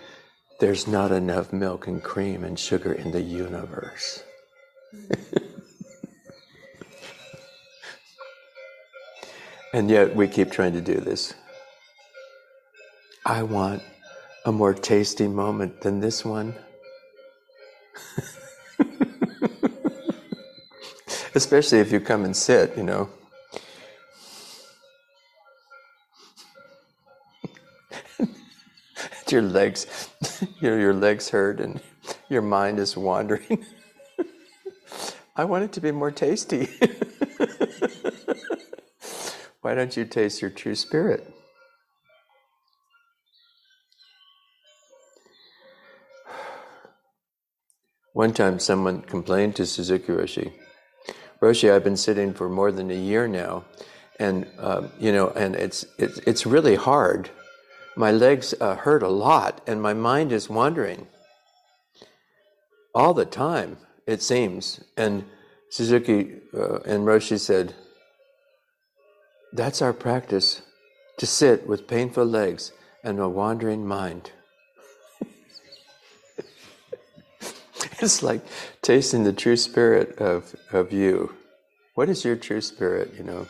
There's 0.60 0.86
not 0.86 1.10
enough 1.12 1.52
milk 1.52 1.86
and 1.86 2.02
cream 2.02 2.44
and 2.44 2.58
sugar 2.58 2.92
in 2.92 3.12
the 3.12 3.20
universe. 3.20 4.22
and 9.72 9.90
yet 9.90 10.14
we 10.14 10.28
keep 10.28 10.50
trying 10.50 10.74
to 10.74 10.82
do 10.82 11.00
this. 11.00 11.34
I 13.24 13.42
want 13.42 13.82
a 14.44 14.52
more 14.52 14.74
tasty 14.74 15.28
moment 15.28 15.80
than 15.80 16.00
this 16.00 16.24
one. 16.24 16.54
Especially 21.36 21.78
if 21.80 21.92
you 21.92 22.00
come 22.00 22.24
and 22.24 22.34
sit, 22.34 22.74
you 22.78 22.82
know. 22.82 23.10
your 29.28 29.42
legs, 29.42 30.08
your, 30.60 30.80
your 30.80 30.94
legs 30.94 31.28
hurt 31.28 31.60
and 31.60 31.82
your 32.30 32.40
mind 32.40 32.78
is 32.78 32.96
wandering. 32.96 33.66
I 35.36 35.44
want 35.44 35.64
it 35.64 35.72
to 35.72 35.80
be 35.82 35.92
more 35.92 36.10
tasty. 36.10 36.70
Why 39.60 39.74
don't 39.74 39.94
you 39.94 40.06
taste 40.06 40.40
your 40.40 40.50
true 40.50 40.74
spirit? 40.74 41.30
One 48.14 48.32
time, 48.32 48.58
someone 48.58 49.02
complained 49.02 49.54
to 49.56 49.66
Suzuki 49.66 50.12
Roshi, 50.12 50.54
Roshi, 51.40 51.72
I've 51.72 51.84
been 51.84 51.96
sitting 51.96 52.32
for 52.32 52.48
more 52.48 52.72
than 52.72 52.90
a 52.90 52.94
year 52.94 53.28
now, 53.28 53.64
and 54.18 54.46
um, 54.58 54.90
you 54.98 55.12
know, 55.12 55.30
and 55.30 55.54
it's 55.54 55.86
it's 55.98 56.18
it's 56.20 56.46
really 56.46 56.76
hard 56.76 57.30
my 57.96 58.12
legs 58.12 58.54
uh, 58.60 58.76
hurt 58.76 59.02
a 59.02 59.08
lot 59.08 59.62
and 59.66 59.80
my 59.80 59.94
mind 59.94 60.30
is 60.30 60.50
wandering 60.50 61.06
all 62.94 63.14
the 63.14 63.24
time, 63.24 63.78
it 64.06 64.22
seems. 64.22 64.84
And 64.96 65.24
Suzuki 65.70 66.36
uh, 66.54 66.80
and 66.80 67.06
Roshi 67.06 67.40
said, 67.40 67.74
That's 69.52 69.80
our 69.80 69.94
practice 69.94 70.62
to 71.18 71.26
sit 71.26 71.66
with 71.66 71.88
painful 71.88 72.26
legs 72.26 72.72
and 73.02 73.18
a 73.18 73.28
wandering 73.28 73.86
mind. 73.86 74.30
it's 78.00 78.22
like 78.22 78.42
tasting 78.82 79.24
the 79.24 79.32
true 79.32 79.56
spirit 79.56 80.18
of, 80.18 80.54
of 80.70 80.92
you. 80.92 81.34
What 81.94 82.10
is 82.10 82.24
your 82.24 82.36
true 82.36 82.60
spirit, 82.60 83.14
you 83.16 83.24
know? 83.24 83.46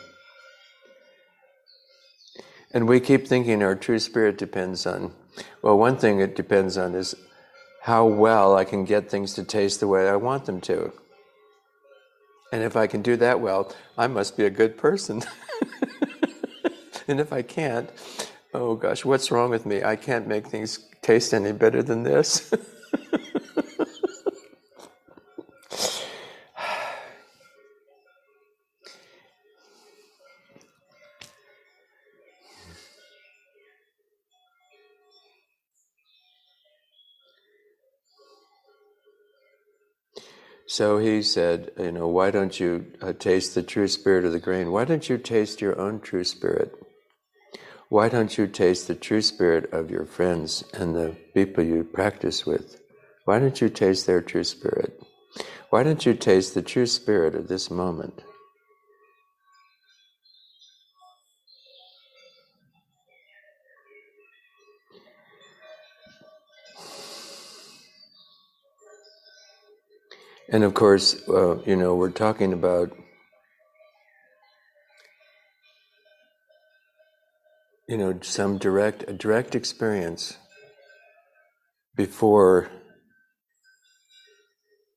And 2.73 2.87
we 2.87 2.99
keep 2.99 3.27
thinking 3.27 3.61
our 3.61 3.75
true 3.75 3.99
spirit 3.99 4.37
depends 4.37 4.85
on, 4.85 5.13
well, 5.61 5.77
one 5.77 5.97
thing 5.97 6.21
it 6.21 6.35
depends 6.35 6.77
on 6.77 6.95
is 6.95 7.15
how 7.81 8.05
well 8.05 8.55
I 8.55 8.63
can 8.63 8.85
get 8.85 9.09
things 9.09 9.33
to 9.33 9.43
taste 9.43 9.79
the 9.79 9.87
way 9.87 10.07
I 10.07 10.15
want 10.15 10.45
them 10.45 10.61
to. 10.61 10.93
And 12.53 12.63
if 12.63 12.77
I 12.77 12.87
can 12.87 13.01
do 13.01 13.17
that 13.17 13.41
well, 13.41 13.73
I 13.97 14.07
must 14.07 14.37
be 14.37 14.45
a 14.45 14.49
good 14.49 14.77
person. 14.77 15.23
and 17.07 17.19
if 17.19 17.33
I 17.33 17.41
can't, 17.41 17.89
oh 18.53 18.75
gosh, 18.75 19.03
what's 19.03 19.29
wrong 19.29 19.49
with 19.49 19.65
me? 19.65 19.83
I 19.83 19.97
can't 19.97 20.27
make 20.27 20.47
things 20.47 20.79
taste 21.01 21.33
any 21.33 21.51
better 21.51 21.83
than 21.83 22.03
this. 22.03 22.53
So 40.77 40.99
he 40.99 41.23
said, 41.23 41.71
you 41.79 41.91
know, 41.91 42.07
why 42.07 42.29
don't 42.29 42.59
you 42.59 42.85
uh, 43.01 43.11
taste 43.11 43.55
the 43.55 43.63
true 43.63 43.87
spirit 43.87 44.25
of 44.25 44.31
the 44.31 44.39
grain? 44.39 44.71
Why 44.71 44.85
don't 44.85 45.09
you 45.09 45.17
taste 45.17 45.59
your 45.59 45.75
own 45.81 45.99
true 45.99 46.23
spirit? 46.23 46.71
Why 47.89 48.09
don't 48.09 48.37
you 48.37 48.45
taste 48.45 48.87
the 48.87 48.93
true 48.93 49.23
spirit 49.23 49.73
of 49.73 49.89
your 49.89 50.05
friends 50.05 50.63
and 50.75 50.95
the 50.95 51.17
people 51.33 51.63
you 51.63 51.83
practice 51.83 52.45
with? 52.45 52.79
Why 53.25 53.39
don't 53.39 53.59
you 53.59 53.69
taste 53.69 54.05
their 54.05 54.21
true 54.21 54.43
spirit? 54.43 55.01
Why 55.71 55.81
don't 55.81 56.05
you 56.05 56.13
taste 56.13 56.53
the 56.53 56.61
true 56.61 56.85
spirit 56.85 57.33
of 57.33 57.47
this 57.47 57.71
moment? 57.71 58.21
And 70.49 70.63
of 70.63 70.73
course, 70.73 71.27
uh, 71.27 71.61
you 71.63 71.75
know, 71.75 71.95
we're 71.95 72.09
talking 72.09 72.53
about, 72.53 72.95
you 77.87 77.97
know, 77.97 78.19
some 78.21 78.57
direct, 78.57 79.03
a 79.09 79.13
direct 79.13 79.55
experience 79.55 80.37
before, 81.95 82.69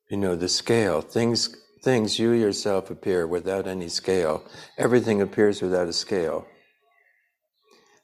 you 0.09 0.16
know, 0.16 0.37
the 0.37 0.49
scale. 0.49 1.00
Things, 1.00 1.57
things 1.83 2.19
you 2.19 2.30
yourself 2.30 2.90
appear 2.90 3.26
without 3.26 3.66
any 3.66 3.88
scale. 3.88 4.45
Everything 4.78 5.21
appears 5.21 5.61
without 5.61 5.88
a 5.88 5.92
scale 5.92 6.47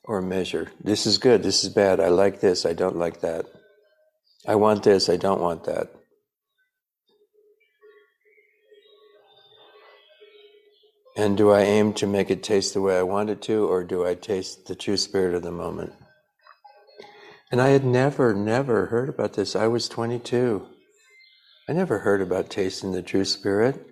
or 0.03 0.21
measure. 0.21 0.73
This 0.83 1.07
is 1.07 1.19
good. 1.19 1.45
This 1.45 1.63
is 1.63 1.71
bad. 1.73 2.01
I 2.01 2.09
like 2.09 2.41
this. 2.41 2.67
I 2.67 2.73
don't 2.73 2.97
like 2.97 3.21
that. 3.21 3.45
I 4.49 4.57
want 4.57 4.83
this. 4.83 5.09
I 5.09 5.17
don't 5.17 5.41
want 5.41 5.65
that. 5.65 5.93
And 11.17 11.35
do 11.35 11.51
I 11.51 11.63
aim 11.63 11.95
to 11.95 12.07
make 12.07 12.31
it 12.31 12.43
taste 12.43 12.75
the 12.75 12.83
way 12.83 12.99
I 12.99 13.03
want 13.03 13.31
it 13.31 13.41
to, 13.43 13.67
or 13.67 13.83
do 13.85 14.07
I 14.07 14.15
taste 14.15 14.67
the 14.67 14.75
true 14.75 14.99
spirit 14.99 15.35
of 15.35 15.43
the 15.43 15.51
moment? 15.51 15.95
And 17.51 17.63
I 17.63 17.69
had 17.69 17.87
never, 17.87 18.35
never 18.35 18.87
heard 18.87 19.09
about 19.09 19.33
this. 19.33 19.57
I 19.57 19.67
was 19.67 19.89
22. 19.89 20.67
I 21.69 21.73
never 21.73 22.01
heard 22.01 22.21
about 22.21 22.51
tasting 22.51 22.93
the 22.93 23.01
true 23.01 23.25
spirit. 23.25 23.91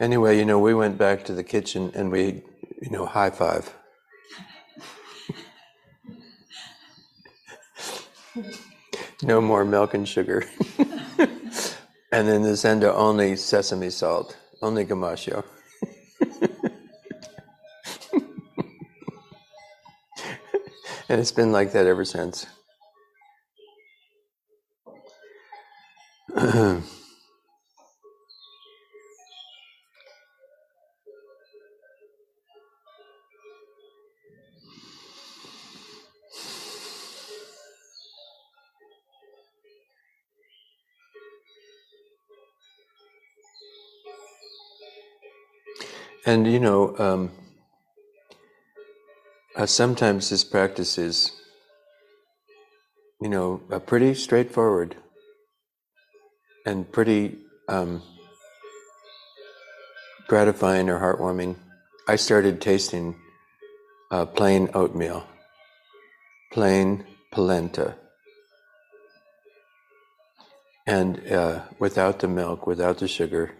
Anyway, 0.00 0.38
you 0.38 0.44
know, 0.46 0.58
we 0.58 0.72
went 0.72 0.96
back 0.96 1.24
to 1.26 1.34
the 1.34 1.44
kitchen 1.44 1.92
and 1.94 2.10
we, 2.10 2.42
you 2.80 2.90
know, 2.90 3.04
high 3.04 3.30
five. 3.30 3.74
no 9.22 9.40
more 9.42 9.66
milk 9.66 9.92
and 9.92 10.08
sugar. 10.08 10.44
and 10.78 12.28
in 12.28 12.42
the 12.42 12.54
Zendo, 12.54 12.92
only 12.94 13.36
sesame 13.36 13.90
salt. 13.90 14.36
Only 14.62 14.84
Gomashio. 14.84 15.44
and 21.08 21.20
it's 21.20 21.32
been 21.32 21.50
like 21.50 21.72
that 21.72 21.86
ever 21.86 22.04
since. 22.04 22.46
And 46.24 46.46
you 46.46 46.60
know, 46.60 46.96
um, 46.98 47.30
uh, 49.56 49.66
sometimes 49.66 50.30
this 50.30 50.44
practice 50.44 50.96
is, 50.96 51.32
you 53.20 53.28
know, 53.28 53.60
uh, 53.72 53.80
pretty 53.80 54.14
straightforward 54.14 54.94
and 56.64 56.90
pretty 56.92 57.38
um, 57.68 58.02
gratifying 60.28 60.88
or 60.88 61.00
heartwarming. 61.00 61.56
I 62.06 62.14
started 62.14 62.60
tasting 62.60 63.16
uh, 64.12 64.26
plain 64.26 64.68
oatmeal, 64.74 65.26
plain 66.52 67.04
polenta, 67.32 67.96
and 70.86 71.20
uh, 71.32 71.62
without 71.80 72.20
the 72.20 72.28
milk, 72.28 72.64
without 72.64 72.98
the 72.98 73.08
sugar 73.08 73.56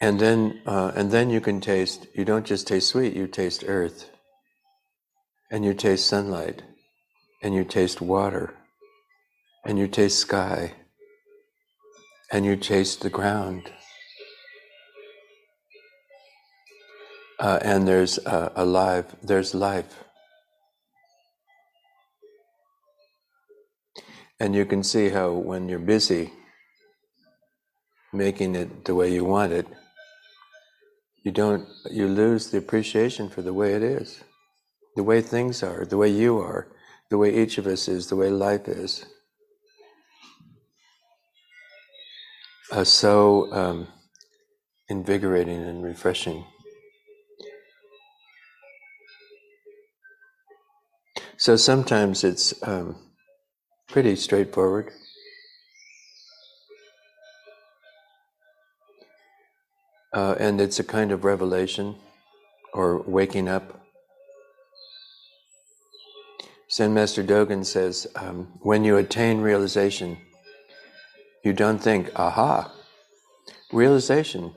And 0.00 0.20
then, 0.20 0.62
uh, 0.66 0.92
and 0.94 1.10
then 1.10 1.30
you 1.30 1.40
can 1.40 1.60
taste. 1.60 2.06
You 2.14 2.24
don't 2.24 2.46
just 2.46 2.68
taste 2.68 2.88
sweet; 2.88 3.14
you 3.14 3.26
taste 3.26 3.64
earth, 3.66 4.10
and 5.50 5.64
you 5.64 5.74
taste 5.74 6.06
sunlight, 6.06 6.62
and 7.42 7.54
you 7.54 7.64
taste 7.64 8.00
water, 8.00 8.54
and 9.64 9.78
you 9.78 9.88
taste 9.88 10.18
sky, 10.18 10.74
and 12.32 12.46
you 12.46 12.56
taste 12.56 13.00
the 13.00 13.10
ground. 13.10 13.72
Uh, 17.40 17.58
and 17.62 17.88
there's 17.88 18.18
uh, 18.20 18.52
alive. 18.54 19.16
There's 19.22 19.52
life, 19.52 20.04
and 24.38 24.54
you 24.54 24.64
can 24.64 24.84
see 24.84 25.08
how 25.08 25.32
when 25.32 25.68
you're 25.68 25.80
busy 25.80 26.32
making 28.12 28.54
it 28.54 28.84
the 28.84 28.94
way 28.94 29.12
you 29.12 29.24
want 29.24 29.52
it 29.52 29.66
you 31.28 31.32
don't 31.32 31.68
you 31.90 32.08
lose 32.08 32.50
the 32.50 32.56
appreciation 32.56 33.28
for 33.28 33.42
the 33.42 33.52
way 33.52 33.74
it 33.74 33.82
is 33.82 34.24
the 34.96 35.02
way 35.02 35.20
things 35.20 35.62
are 35.62 35.84
the 35.84 35.98
way 35.98 36.08
you 36.08 36.38
are 36.38 36.68
the 37.10 37.18
way 37.18 37.42
each 37.42 37.58
of 37.58 37.66
us 37.66 37.88
is 37.88 38.08
the 38.08 38.16
way 38.16 38.28
life 38.28 38.68
is. 38.68 39.06
Uh, 42.70 42.84
so 42.84 43.50
um, 43.52 43.88
invigorating 44.88 45.62
and 45.62 45.82
refreshing. 45.82 46.44
So 51.38 51.56
sometimes 51.56 52.24
it's 52.24 52.52
um, 52.62 52.96
pretty 53.88 54.16
straightforward 54.16 54.92
Uh, 60.18 60.34
and 60.40 60.60
it's 60.60 60.80
a 60.80 60.84
kind 60.84 61.12
of 61.12 61.22
revelation 61.22 61.94
or 62.74 63.02
waking 63.02 63.46
up. 63.46 63.86
Zen 66.68 66.92
Master 66.92 67.22
Dogen 67.22 67.64
says, 67.64 68.08
um, 68.16 68.48
when 68.62 68.82
you 68.82 68.96
attain 68.96 69.40
realization, 69.40 70.18
you 71.44 71.52
don't 71.52 71.78
think, 71.78 72.10
aha, 72.16 72.72
realization, 73.72 74.52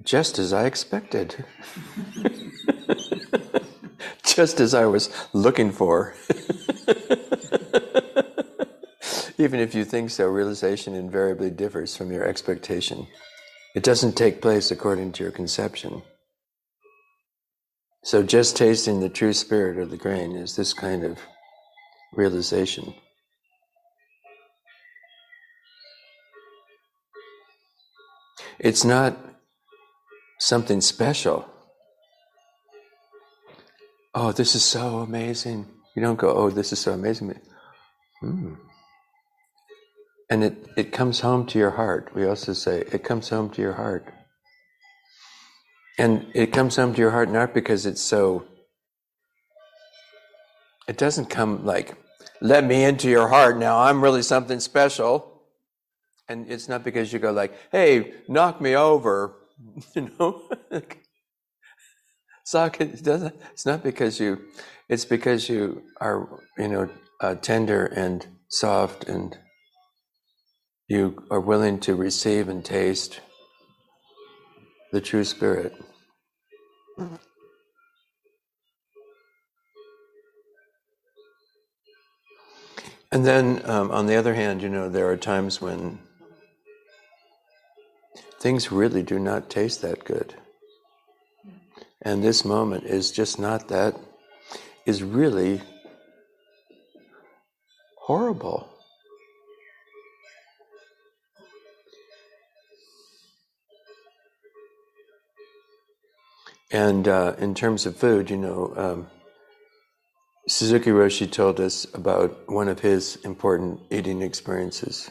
just 0.00 0.38
as 0.38 0.52
I 0.52 0.66
expected, 0.66 1.44
just 4.24 4.60
as 4.60 4.74
I 4.74 4.86
was 4.86 5.10
looking 5.32 5.72
for. 5.72 6.14
Even 9.38 9.58
if 9.58 9.74
you 9.74 9.84
think 9.84 10.10
so, 10.10 10.28
realization 10.28 10.94
invariably 10.94 11.50
differs 11.50 11.96
from 11.96 12.12
your 12.12 12.24
expectation. 12.24 13.08
It 13.74 13.82
doesn't 13.82 14.12
take 14.16 14.40
place 14.40 14.70
according 14.70 15.12
to 15.12 15.24
your 15.24 15.32
conception. 15.32 16.02
So 18.04 18.22
just 18.22 18.56
tasting 18.56 19.00
the 19.00 19.08
true 19.08 19.32
spirit 19.32 19.78
of 19.78 19.90
the 19.90 19.96
grain 19.96 20.36
is 20.36 20.54
this 20.54 20.72
kind 20.72 21.04
of 21.04 21.18
realization. 22.12 22.94
It's 28.60 28.84
not 28.84 29.18
something 30.38 30.80
special. 30.80 31.44
Oh, 34.14 34.30
this 34.30 34.54
is 34.54 34.62
so 34.62 34.98
amazing. 34.98 35.66
You 35.96 36.02
don't 36.02 36.18
go, 36.18 36.32
oh, 36.32 36.50
this 36.50 36.72
is 36.72 36.78
so 36.78 36.92
amazing. 36.92 37.34
Hmm 38.20 38.54
and 40.34 40.42
it, 40.42 40.66
it 40.76 40.90
comes 40.90 41.20
home 41.20 41.46
to 41.46 41.60
your 41.60 41.70
heart. 41.70 42.10
We 42.12 42.26
also 42.26 42.54
say 42.54 42.80
it 42.90 43.04
comes 43.04 43.28
home 43.28 43.50
to 43.50 43.62
your 43.62 43.74
heart. 43.74 44.12
And 45.96 46.26
it 46.34 46.52
comes 46.52 46.74
home 46.74 46.92
to 46.92 47.00
your 47.00 47.12
heart 47.12 47.30
not 47.30 47.54
because 47.54 47.86
it's 47.86 48.02
so, 48.02 48.44
it 50.88 50.96
doesn't 50.98 51.26
come 51.26 51.64
like, 51.64 51.94
let 52.40 52.64
me 52.64 52.82
into 52.82 53.08
your 53.08 53.28
heart 53.28 53.58
now, 53.58 53.78
I'm 53.78 54.02
really 54.02 54.22
something 54.22 54.58
special. 54.58 55.44
And 56.28 56.50
it's 56.50 56.68
not 56.68 56.82
because 56.82 57.12
you 57.12 57.20
go 57.20 57.30
like, 57.30 57.54
hey, 57.70 58.14
knock 58.26 58.60
me 58.60 58.74
over, 58.74 59.36
you 59.94 60.10
know? 60.18 60.50
Socket, 62.44 62.94
it 62.94 63.04
doesn't, 63.04 63.36
it's 63.52 63.66
not 63.66 63.84
because 63.84 64.18
you, 64.18 64.46
it's 64.88 65.04
because 65.04 65.48
you 65.48 65.84
are, 66.00 66.42
you 66.58 66.66
know, 66.66 66.90
uh, 67.20 67.36
tender 67.36 67.86
and 67.86 68.26
soft 68.48 69.04
and 69.04 69.38
you 70.88 71.24
are 71.30 71.40
willing 71.40 71.80
to 71.80 71.94
receive 71.94 72.48
and 72.48 72.64
taste 72.64 73.20
the 74.92 75.00
true 75.00 75.24
spirit. 75.24 75.74
And 83.10 83.24
then, 83.24 83.62
um, 83.64 83.90
on 83.92 84.06
the 84.06 84.16
other 84.16 84.34
hand, 84.34 84.60
you 84.60 84.68
know, 84.68 84.88
there 84.88 85.08
are 85.08 85.16
times 85.16 85.60
when 85.60 86.00
things 88.40 88.72
really 88.72 89.02
do 89.02 89.18
not 89.18 89.48
taste 89.48 89.82
that 89.82 90.04
good. 90.04 90.34
And 92.02 92.22
this 92.22 92.44
moment 92.44 92.84
is 92.84 93.10
just 93.12 93.38
not 93.38 93.68
that, 93.68 93.96
is 94.84 95.02
really 95.02 95.62
horrible. 97.96 98.73
And 106.70 107.06
uh, 107.06 107.34
in 107.38 107.54
terms 107.54 107.86
of 107.86 107.96
food, 107.96 108.30
you 108.30 108.36
know, 108.36 108.72
um, 108.76 109.06
Suzuki 110.48 110.90
Roshi 110.90 111.30
told 111.30 111.60
us 111.60 111.86
about 111.94 112.50
one 112.50 112.68
of 112.68 112.80
his 112.80 113.16
important 113.24 113.80
eating 113.90 114.22
experiences. 114.22 115.10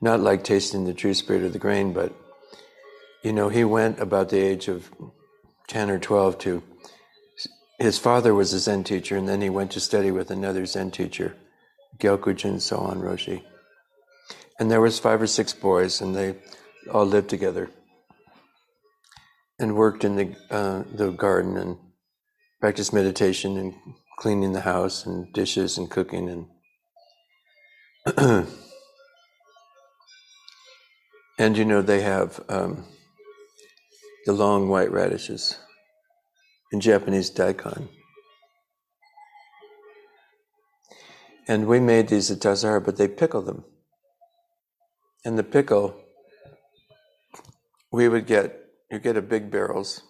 Not 0.00 0.20
like 0.20 0.42
tasting 0.42 0.84
the 0.84 0.94
true 0.94 1.14
spirit 1.14 1.44
of 1.44 1.52
the 1.52 1.58
grain, 1.58 1.92
but, 1.92 2.12
you 3.22 3.32
know, 3.32 3.48
he 3.48 3.64
went 3.64 4.00
about 4.00 4.28
the 4.28 4.40
age 4.40 4.68
of 4.68 4.90
10 5.68 5.90
or 5.90 5.98
12 5.98 6.38
to, 6.38 6.62
his 7.78 7.98
father 7.98 8.34
was 8.34 8.52
a 8.52 8.58
Zen 8.58 8.84
teacher, 8.84 9.16
and 9.16 9.28
then 9.28 9.40
he 9.40 9.50
went 9.50 9.72
to 9.72 9.80
study 9.80 10.10
with 10.10 10.30
another 10.30 10.66
Zen 10.66 10.90
teacher, 10.90 11.36
Gyokujun 11.98 12.60
So-on 12.60 13.00
Roshi. 13.00 13.42
And 14.58 14.70
there 14.70 14.80
was 14.80 14.98
five 14.98 15.20
or 15.20 15.26
six 15.26 15.52
boys, 15.52 16.00
and 16.00 16.14
they 16.14 16.36
all 16.92 17.06
lived 17.06 17.30
together 17.30 17.70
and 19.58 19.76
worked 19.76 20.04
in 20.04 20.16
the 20.16 20.36
uh, 20.50 20.82
the 20.94 21.10
garden 21.10 21.56
and 21.56 21.78
practiced 22.60 22.92
meditation 22.92 23.56
and 23.56 23.74
cleaning 24.18 24.52
the 24.52 24.60
house 24.60 25.06
and 25.06 25.32
dishes 25.32 25.78
and 25.78 25.90
cooking 25.90 26.28
and 26.28 26.46
and 31.38 31.56
you 31.56 31.64
know 31.64 31.82
they 31.82 32.00
have 32.00 32.40
um, 32.48 32.84
the 34.26 34.32
long 34.32 34.68
white 34.68 34.90
radishes 34.90 35.58
in 36.72 36.80
Japanese 36.80 37.30
daikon. 37.30 37.88
And 41.46 41.66
we 41.66 41.78
made 41.78 42.08
these 42.08 42.30
at 42.30 42.38
Tassajara, 42.38 42.84
but 42.84 42.96
they 42.96 43.06
pickle 43.06 43.42
them. 43.42 43.64
And 45.24 45.38
the 45.38 45.44
pickle, 45.44 45.94
we 47.92 48.08
would 48.08 48.26
get 48.26 48.63
you 48.94 49.00
get 49.00 49.16
a 49.16 49.22
big 49.22 49.50
barrels, 49.50 50.02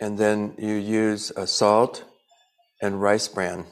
and 0.00 0.16
then 0.16 0.54
you 0.58 0.74
use 0.74 1.32
a 1.36 1.44
salt 1.44 2.04
and 2.80 3.02
rice 3.02 3.26
bran. 3.26 3.66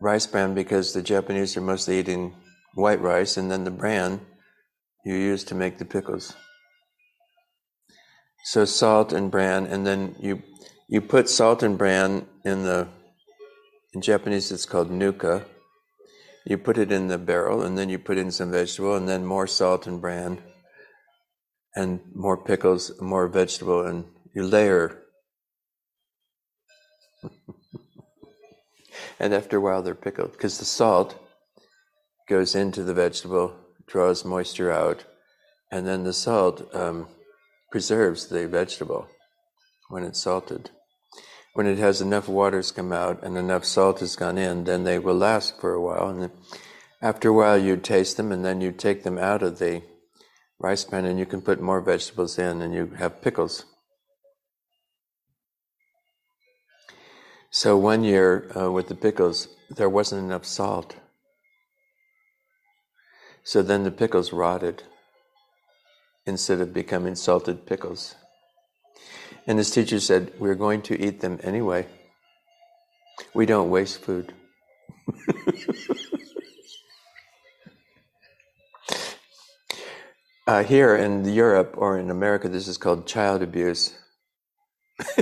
Rice 0.00 0.26
bran 0.26 0.54
because 0.54 0.94
the 0.94 1.02
Japanese 1.02 1.54
are 1.54 1.60
mostly 1.60 1.98
eating 1.98 2.34
white 2.74 3.02
rice, 3.02 3.36
and 3.36 3.50
then 3.50 3.64
the 3.64 3.70
bran 3.70 4.22
you 5.04 5.14
use 5.14 5.44
to 5.44 5.54
make 5.54 5.76
the 5.76 5.84
pickles. 5.84 6.34
So 8.44 8.64
salt 8.64 9.12
and 9.12 9.30
bran, 9.30 9.66
and 9.66 9.86
then 9.86 10.16
you 10.18 10.42
you 10.88 11.02
put 11.02 11.28
salt 11.28 11.62
and 11.62 11.76
bran 11.76 12.26
in 12.46 12.62
the 12.62 12.88
in 13.92 14.00
Japanese 14.00 14.50
it's 14.50 14.64
called 14.64 14.90
nuka. 14.90 15.44
You 16.46 16.56
put 16.56 16.78
it 16.78 16.90
in 16.90 17.08
the 17.08 17.18
barrel, 17.18 17.62
and 17.62 17.76
then 17.76 17.90
you 17.90 17.98
put 17.98 18.16
in 18.16 18.30
some 18.30 18.52
vegetable, 18.52 18.96
and 18.96 19.06
then 19.06 19.26
more 19.26 19.46
salt 19.46 19.86
and 19.86 20.00
bran 20.00 20.40
and 21.76 22.00
more 22.14 22.38
pickles, 22.38 22.90
more 23.00 23.28
vegetable, 23.28 23.86
and 23.86 24.06
you 24.34 24.42
layer. 24.42 25.02
and 29.20 29.34
after 29.34 29.58
a 29.58 29.60
while, 29.60 29.82
they're 29.82 29.94
pickled 29.94 30.32
because 30.32 30.58
the 30.58 30.64
salt 30.64 31.22
goes 32.28 32.54
into 32.54 32.82
the 32.82 32.94
vegetable, 32.94 33.54
draws 33.86 34.24
moisture 34.24 34.72
out, 34.72 35.04
and 35.70 35.86
then 35.86 36.04
the 36.04 36.14
salt 36.14 36.74
um, 36.74 37.06
preserves 37.70 38.28
the 38.28 38.48
vegetable 38.48 39.06
when 39.90 40.02
it's 40.02 40.22
salted. 40.22 40.70
When 41.52 41.66
it 41.66 41.78
has 41.78 42.00
enough 42.00 42.28
waters 42.28 42.72
come 42.72 42.92
out 42.92 43.22
and 43.22 43.36
enough 43.36 43.64
salt 43.64 44.00
has 44.00 44.16
gone 44.16 44.38
in, 44.38 44.64
then 44.64 44.84
they 44.84 44.98
will 44.98 45.14
last 45.14 45.60
for 45.60 45.72
a 45.72 45.80
while. 45.80 46.08
And 46.08 46.30
after 47.02 47.28
a 47.28 47.32
while, 47.32 47.58
you 47.58 47.76
taste 47.76 48.16
them, 48.16 48.32
and 48.32 48.44
then 48.44 48.60
you 48.60 48.72
take 48.72 49.04
them 49.04 49.18
out 49.18 49.42
of 49.42 49.58
the 49.58 49.82
rice 50.58 50.84
pan 50.84 51.04
and 51.04 51.18
you 51.18 51.26
can 51.26 51.42
put 51.42 51.60
more 51.60 51.80
vegetables 51.80 52.38
in 52.38 52.62
and 52.62 52.74
you 52.74 52.86
have 52.98 53.22
pickles. 53.22 53.64
So 57.50 57.76
one 57.76 58.04
year 58.04 58.50
uh, 58.56 58.70
with 58.70 58.88
the 58.88 58.94
pickles, 58.94 59.48
there 59.70 59.88
wasn't 59.88 60.24
enough 60.24 60.44
salt. 60.44 60.96
So 63.44 63.62
then 63.62 63.84
the 63.84 63.90
pickles 63.90 64.32
rotted 64.32 64.82
instead 66.26 66.60
of 66.60 66.74
becoming 66.74 67.14
salted 67.14 67.64
pickles. 67.64 68.16
And 69.46 69.58
his 69.58 69.70
teacher 69.70 70.00
said, 70.00 70.32
We're 70.38 70.56
going 70.56 70.82
to 70.82 71.00
eat 71.00 71.20
them 71.20 71.38
anyway. 71.42 71.86
We 73.32 73.46
don't 73.46 73.70
waste 73.70 74.02
food. 74.02 74.34
Uh, 80.48 80.62
here 80.62 80.94
in 80.94 81.24
Europe 81.24 81.74
or 81.76 81.98
in 81.98 82.08
America, 82.08 82.48
this 82.48 82.68
is 82.68 82.78
called 82.78 83.04
child 83.04 83.42
abuse. 83.42 83.92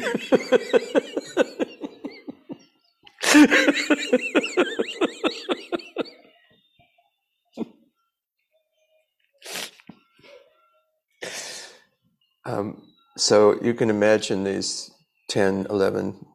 um, 12.45 12.83
so 13.17 13.59
you 13.63 13.73
can 13.73 13.89
imagine 13.89 14.45
these 14.45 14.91
10, 15.31 15.69
11, 15.71 16.27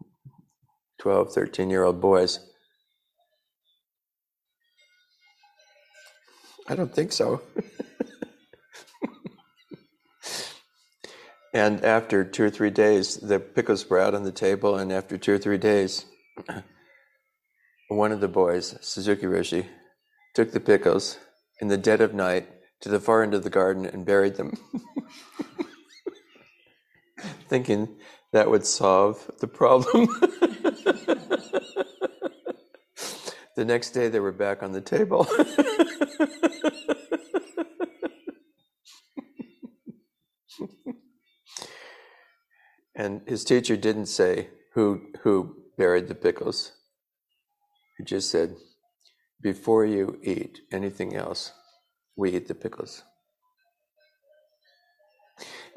12, 0.98 1.32
13 1.32 1.70
year 1.70 1.84
old 1.84 2.02
boys. 2.02 2.40
I 6.68 6.74
don't 6.76 6.92
think 6.92 7.12
so. 7.12 7.44
And 11.54 11.84
after 11.84 12.24
two 12.24 12.44
or 12.44 12.50
three 12.50 12.70
days, 12.70 13.18
the 13.18 13.40
pickles 13.40 13.90
were 13.90 14.00
out 14.00 14.14
on 14.14 14.24
the 14.24 14.32
table, 14.32 14.76
and 14.76 14.92
after 14.92 15.18
two 15.18 15.34
or 15.34 15.40
three 15.40 15.58
days, 15.58 16.06
one 17.88 18.12
of 18.12 18.22
the 18.22 18.28
boys, 18.28 18.76
Suzuki 18.82 19.26
Roshi, 19.26 19.66
took 20.36 20.52
the 20.52 20.60
pickles 20.60 21.18
in 21.60 21.68
the 21.68 21.78
dead 21.78 22.02
of 22.02 22.14
night 22.14 22.48
to 22.82 22.90
the 22.90 23.00
far 23.00 23.24
end 23.24 23.34
of 23.34 23.44
the 23.44 23.50
garden 23.50 23.86
and 23.86 24.06
buried 24.06 24.36
them, 24.36 24.54
thinking 27.50 27.98
that 28.32 28.50
would 28.50 28.66
solve 28.66 29.32
the 29.40 29.48
problem. 29.48 30.06
the 33.56 33.66
next 33.66 33.90
day, 33.90 34.08
they 34.08 34.20
were 34.20 34.32
back 34.32 34.62
on 34.62 34.72
the 34.72 34.82
table. 34.82 35.28
And 43.00 43.22
his 43.26 43.46
teacher 43.46 43.78
didn't 43.78 44.08
say 44.08 44.50
who, 44.74 45.08
who 45.22 45.56
buried 45.78 46.10
the 46.10 46.16
pickles. 46.16 46.74
He 47.98 48.04
just 48.04 48.30
said, 48.30 48.58
before 49.42 49.86
you 49.86 50.20
eat 50.22 50.60
anything 50.70 51.16
else, 51.16 51.54
we 52.18 52.32
eat 52.32 52.50
the 52.50 52.56
pickles. 52.56 53.04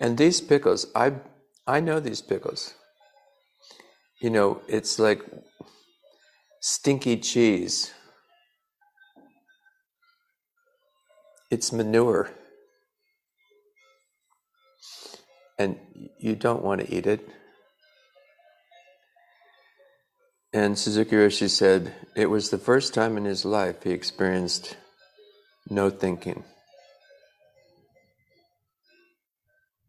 And 0.01 0.19
these 0.19 0.41
pickles, 0.41 0.89
I, 0.97 1.13
I 1.65 1.79
know 1.79 2.01
these 2.01 2.23
pickles. 2.23 2.75
You 4.21 4.31
know, 4.31 4.61
it's 4.67 4.99
like 4.99 5.23
stinky 6.61 7.19
cheese. 7.19 7.93
It's 11.53 11.73
manure. 11.73 12.33
And 15.63 15.79
you 16.19 16.35
don't 16.35 16.63
want 16.63 16.81
to 16.81 16.93
eat 16.93 17.07
it. 17.07 17.27
And 20.53 20.79
Suzuki 20.79 21.17
Roshi 21.17 21.49
said 21.49 21.95
it 22.15 22.27
was 22.27 22.51
the 22.51 22.59
first 22.59 22.93
time 22.93 23.17
in 23.17 23.25
his 23.25 23.45
life 23.45 23.85
he 23.85 23.91
experienced 23.91 24.77
no 25.71 25.89
thinking. 25.89 26.45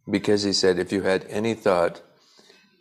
Because 0.09 0.43
he 0.43 0.53
said 0.53 0.79
if 0.79 0.91
you 0.91 1.01
had 1.01 1.25
any 1.29 1.53
thought, 1.53 2.01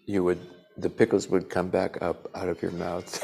you 0.07 0.23
would 0.25 0.41
the 0.77 0.91
pickles 0.91 1.29
would 1.29 1.51
come 1.51 1.69
back 1.69 2.01
up 2.01 2.31
out 2.35 2.49
of 2.49 2.63
your 2.63 2.73
mouth. 2.73 3.23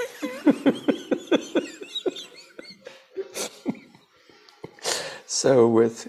so 5.27 5.69
with 5.69 6.09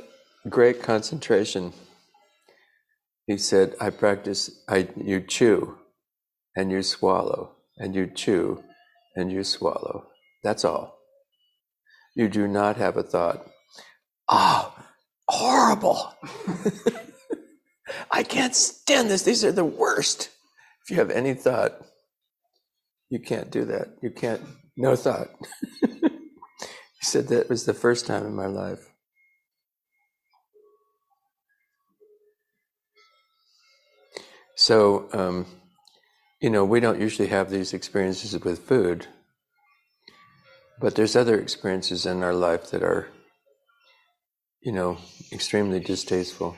great 0.49 0.81
concentration 0.81 1.71
he 3.29 3.37
said, 3.37 3.75
I 3.79 3.91
practice, 3.91 4.49
I, 4.67 4.87
you 4.97 5.21
chew 5.21 5.77
and 6.55 6.71
you 6.71 6.81
swallow 6.81 7.57
and 7.77 7.93
you 7.93 8.07
chew 8.07 8.63
and 9.15 9.31
you 9.31 9.43
swallow. 9.43 10.07
That's 10.43 10.65
all. 10.65 10.97
You 12.15 12.27
do 12.27 12.47
not 12.47 12.77
have 12.77 12.97
a 12.97 13.03
thought. 13.03 13.45
Ah, 14.27 14.73
oh, 14.75 14.83
horrible. 15.27 16.11
I 18.11 18.23
can't 18.23 18.55
stand 18.55 19.11
this. 19.11 19.21
These 19.21 19.45
are 19.45 19.51
the 19.51 19.63
worst. 19.63 20.31
If 20.83 20.89
you 20.89 20.95
have 20.95 21.11
any 21.11 21.35
thought, 21.35 21.85
you 23.11 23.19
can't 23.19 23.51
do 23.51 23.63
that. 23.65 23.89
You 24.01 24.09
can't, 24.09 24.41
no 24.75 24.95
thought. 24.95 25.29
he 25.81 26.09
said 27.01 27.27
that 27.27 27.47
was 27.47 27.65
the 27.65 27.75
first 27.75 28.07
time 28.07 28.25
in 28.25 28.33
my 28.33 28.47
life. 28.47 28.88
So, 34.59 35.07
um, 35.13 35.45
you 36.41 36.49
know, 36.49 36.65
we 36.65 36.81
don't 36.81 36.99
usually 36.99 37.29
have 37.29 37.49
these 37.49 37.71
experiences 37.71 38.37
with 38.43 38.59
food, 38.59 39.07
but 40.81 40.95
there's 40.95 41.15
other 41.15 41.39
experiences 41.39 42.05
in 42.05 42.23
our 42.23 42.33
life 42.33 42.69
that 42.71 42.83
are, 42.83 43.07
you 44.59 44.73
know, 44.73 44.97
extremely 45.31 45.79
distasteful. 45.79 46.57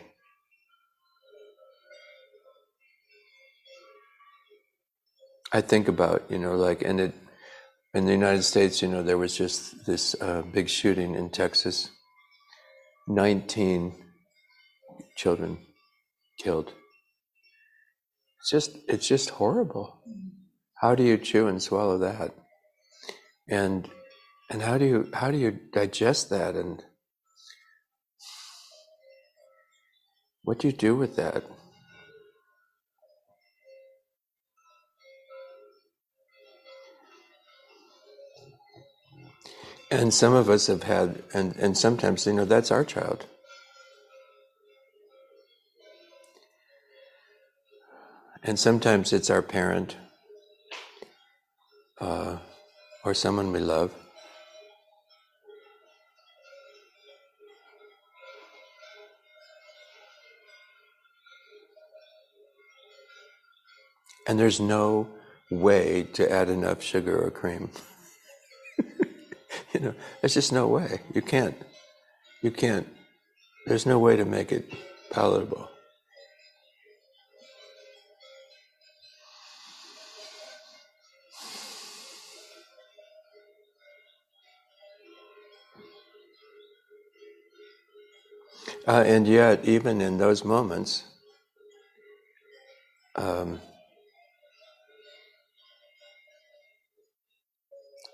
I 5.53 5.61
think 5.61 5.87
about, 5.87 6.23
you 6.27 6.39
know, 6.39 6.55
like, 6.55 6.81
and 6.81 6.99
it, 6.99 7.13
in 7.93 8.05
the 8.05 8.13
United 8.13 8.41
States, 8.41 8.81
you 8.81 8.87
know, 8.87 9.03
there 9.03 9.19
was 9.19 9.37
just 9.37 9.85
this 9.85 10.15
uh, 10.19 10.41
big 10.41 10.69
shooting 10.69 11.13
in 11.13 11.29
Texas. 11.29 11.91
19 13.07 13.93
children 15.15 15.59
killed. 16.39 16.73
It's 18.41 18.49
just, 18.49 18.77
it's 18.87 19.07
just 19.07 19.29
horrible. 19.29 20.01
How 20.73 20.95
do 20.95 21.03
you 21.03 21.17
chew 21.17 21.45
and 21.45 21.61
swallow 21.61 21.99
that? 21.99 22.33
And, 23.47 23.87
and 24.49 24.63
how 24.63 24.79
do 24.79 24.85
you, 24.85 25.09
how 25.13 25.29
do 25.29 25.37
you 25.37 25.51
digest 25.51 26.31
that? 26.31 26.55
And 26.55 26.83
what 30.43 30.57
do 30.57 30.67
you 30.67 30.73
do 30.73 30.95
with 30.95 31.17
that? 31.17 31.43
And 39.91 40.11
some 40.11 40.33
of 40.33 40.49
us 40.49 40.65
have 40.65 40.83
had, 40.83 41.21
and, 41.31 41.55
and 41.57 41.77
sometimes, 41.77 42.25
you 42.25 42.33
know, 42.33 42.45
that's 42.45 42.71
our 42.71 42.85
child. 42.85 43.27
And 48.43 48.57
sometimes 48.59 49.13
it's 49.13 49.29
our 49.29 49.41
parent 49.41 49.97
uh, 51.99 52.37
or 53.05 53.13
someone 53.13 53.51
we 53.51 53.59
love. 53.59 53.93
And 64.27 64.39
there's 64.39 64.59
no 64.59 65.07
way 65.51 66.03
to 66.13 66.31
add 66.31 66.49
enough 66.49 66.81
sugar 66.81 67.21
or 67.21 67.31
cream. 67.31 67.69
You 69.73 69.79
know, 69.79 69.95
there's 70.19 70.33
just 70.33 70.51
no 70.51 70.67
way. 70.67 70.99
You 71.13 71.21
can't. 71.21 71.55
You 72.41 72.51
can't. 72.51 72.87
There's 73.65 73.85
no 73.85 73.99
way 73.99 74.17
to 74.17 74.25
make 74.25 74.51
it 74.51 74.69
palatable. 75.11 75.69
Uh, 88.87 89.03
and 89.05 89.27
yet, 89.27 89.63
even 89.63 90.01
in 90.01 90.17
those 90.17 90.43
moments, 90.43 91.03
um, 93.15 93.61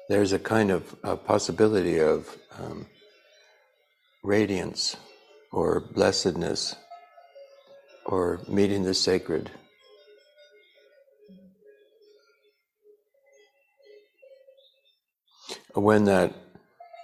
there's 0.10 0.34
a 0.34 0.39
kind 0.39 0.71
of 0.71 0.95
a 1.03 1.15
possibility 1.15 1.99
of 1.99 2.38
um, 2.60 2.86
radiance 4.23 4.97
or 5.53 5.80
blessedness 5.80 6.75
or 8.06 8.41
meeting 8.49 8.84
the 8.84 8.93
sacred. 8.93 9.49
When 15.73 16.06
that 16.06 16.34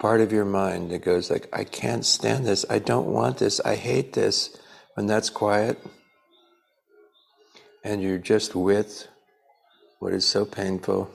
part 0.04 0.20
of 0.20 0.34
your 0.34 0.44
mind 0.44 0.92
that 0.92 1.02
goes 1.02 1.32
like, 1.32 1.48
I 1.54 1.64
can't 1.64 2.06
stand 2.06 2.46
this, 2.46 2.66
I 2.70 2.78
don't 2.78 3.08
want 3.08 3.38
this, 3.38 3.62
I 3.62 3.76
hate 3.76 4.12
this, 4.12 4.54
when 4.96 5.08
that's 5.08 5.30
quiet. 5.30 5.80
And 7.86 8.04
you're 8.04 8.18
just 8.18 8.54
with 8.54 9.08
what 10.00 10.12
is 10.12 10.26
so 10.26 10.44
painful. 10.44 11.10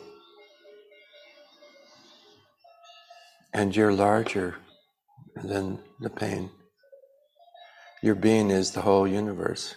And 3.53 3.77
you're 3.77 3.93
larger 3.93 4.57
than 5.37 5.81
the 6.01 6.09
pain. 6.09 6.49
Your 8.03 8.15
being 8.15 8.51
is 8.51 8.71
the 8.71 8.81
whole 8.81 9.07
universe. 9.07 9.77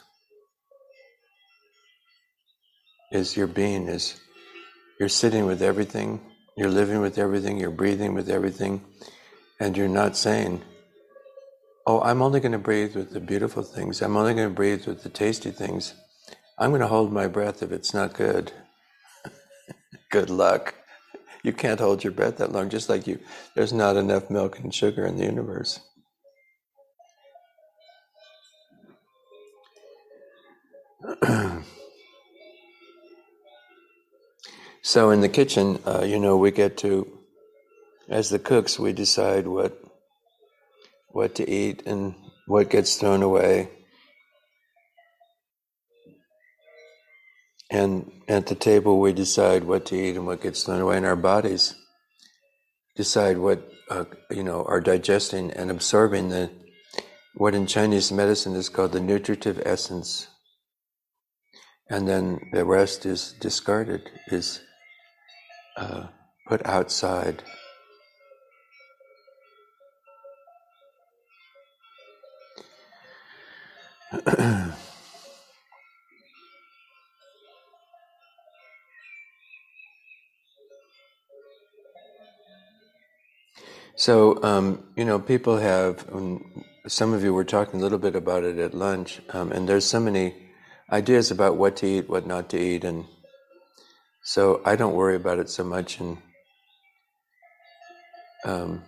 Is 3.11 3.35
your 3.35 3.47
being 3.47 3.89
is 3.89 4.21
you're 5.01 5.09
sitting 5.09 5.45
with 5.45 5.61
everything, 5.61 6.30
you're 6.57 6.69
living 6.69 6.99
with 7.01 7.17
everything, 7.17 7.57
you're 7.57 7.71
breathing 7.71 8.13
with 8.13 8.29
everything, 8.29 8.83
and 9.59 9.75
you're 9.75 9.87
not 9.87 10.17
saying, 10.17 10.61
Oh, 11.87 12.01
I'm 12.01 12.21
only 12.21 12.39
going 12.39 12.51
to 12.51 12.59
breathe 12.59 12.95
with 12.95 13.11
the 13.11 13.19
beautiful 13.19 13.63
things. 13.63 14.01
I'm 14.01 14.15
only 14.15 14.35
going 14.35 14.49
to 14.49 14.53
breathe 14.53 14.85
with 14.85 15.01
the 15.01 15.09
tasty 15.09 15.49
things. 15.49 15.95
I'm 16.59 16.69
going 16.69 16.81
to 16.81 16.87
hold 16.87 17.11
my 17.11 17.27
breath 17.27 17.63
if 17.63 17.71
it's 17.71 17.93
not 17.93 18.13
good. 18.13 18.51
good 20.11 20.29
luck 20.29 20.75
you 21.43 21.53
can't 21.53 21.79
hold 21.79 22.03
your 22.03 22.13
breath 22.13 22.37
that 22.37 22.51
long, 22.51 22.69
just 22.69 22.89
like 22.89 23.07
you, 23.07 23.19
there's 23.55 23.73
not 23.73 23.97
enough 23.97 24.29
milk 24.29 24.59
and 24.59 24.73
sugar 24.73 25.05
in 25.05 25.17
the 25.17 25.25
universe. 25.25 25.79
so 34.83 35.11
in 35.11 35.21
the 35.21 35.29
kitchen, 35.29 35.79
uh, 35.85 36.03
you 36.03 36.19
know, 36.19 36.37
we 36.37 36.51
get 36.51 36.77
to, 36.77 37.07
as 38.09 38.29
the 38.29 38.39
cooks, 38.39 38.79
we 38.79 38.93
decide 38.93 39.47
what 39.47 39.77
what 41.09 41.35
to 41.35 41.49
eat 41.49 41.85
and 41.85 42.15
what 42.47 42.69
gets 42.69 42.95
thrown 42.95 43.21
away. 43.21 43.69
And 47.69 48.11
at 48.27 48.47
the 48.47 48.55
table, 48.55 48.99
we 48.99 49.13
decide 49.13 49.65
what 49.65 49.85
to 49.87 49.95
eat 49.95 50.15
and 50.15 50.25
what 50.25 50.41
gets 50.41 50.63
thrown 50.63 50.81
away, 50.81 50.97
and 50.97 51.05
our 51.05 51.15
bodies 51.15 51.75
decide 52.95 53.37
what 53.37 53.71
uh, 53.89 54.05
you 54.31 54.43
know 54.43 54.63
are 54.63 54.81
digesting 54.81 55.51
and 55.51 55.69
absorbing 55.69 56.29
the 56.29 56.49
what 57.35 57.53
in 57.55 57.67
Chinese 57.67 58.11
medicine 58.11 58.55
is 58.55 58.67
called 58.67 58.91
the 58.91 58.99
nutritive 58.99 59.61
essence, 59.63 60.27
and 61.89 62.07
then 62.07 62.39
the 62.51 62.65
rest 62.65 63.05
is 63.05 63.33
discarded, 63.39 64.09
is 64.27 64.61
uh, 65.77 66.07
put 66.47 66.65
outside. 66.65 67.43
So, 84.01 84.41
um, 84.41 84.83
you 84.95 85.05
know, 85.05 85.19
people 85.19 85.57
have, 85.57 86.07
some 86.87 87.13
of 87.13 87.23
you 87.23 87.35
were 87.35 87.43
talking 87.43 87.79
a 87.79 87.83
little 87.83 87.99
bit 87.99 88.15
about 88.15 88.43
it 88.43 88.57
at 88.57 88.73
lunch, 88.73 89.21
um, 89.29 89.51
and 89.51 89.69
there's 89.69 89.85
so 89.85 89.99
many 89.99 90.33
ideas 90.91 91.29
about 91.29 91.55
what 91.55 91.75
to 91.77 91.85
eat, 91.85 92.09
what 92.09 92.25
not 92.25 92.49
to 92.49 92.59
eat, 92.59 92.83
and 92.83 93.05
so 94.23 94.61
I 94.65 94.75
don't 94.75 94.93
worry 94.93 95.15
about 95.15 95.39
it 95.39 95.49
so 95.49 95.63
much. 95.63 95.99
And 95.99 96.17
um, 98.45 98.83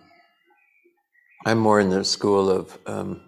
I'm 1.46 1.58
more 1.58 1.80
in 1.80 1.90
the 1.90 2.04
school 2.04 2.50
of 2.50 2.78
um, 2.86 3.20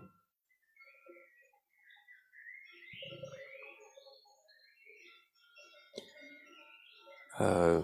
uh, 7.38 7.82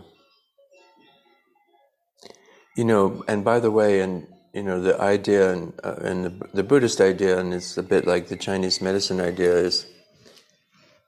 you 2.76 2.84
know, 2.84 3.22
and 3.28 3.44
by 3.44 3.60
the 3.60 3.70
way, 3.70 4.00
and 4.00 4.26
you 4.52 4.62
know, 4.62 4.80
the 4.80 5.00
idea 5.00 5.52
and, 5.52 5.72
uh, 5.82 5.96
and 6.02 6.24
the, 6.24 6.48
the, 6.52 6.62
Buddhist 6.62 7.00
idea, 7.00 7.38
and 7.38 7.54
it's 7.54 7.78
a 7.78 7.82
bit 7.82 8.06
like 8.06 8.28
the 8.28 8.36
Chinese 8.36 8.82
medicine 8.82 9.20
idea, 9.20 9.54
is 9.54 9.86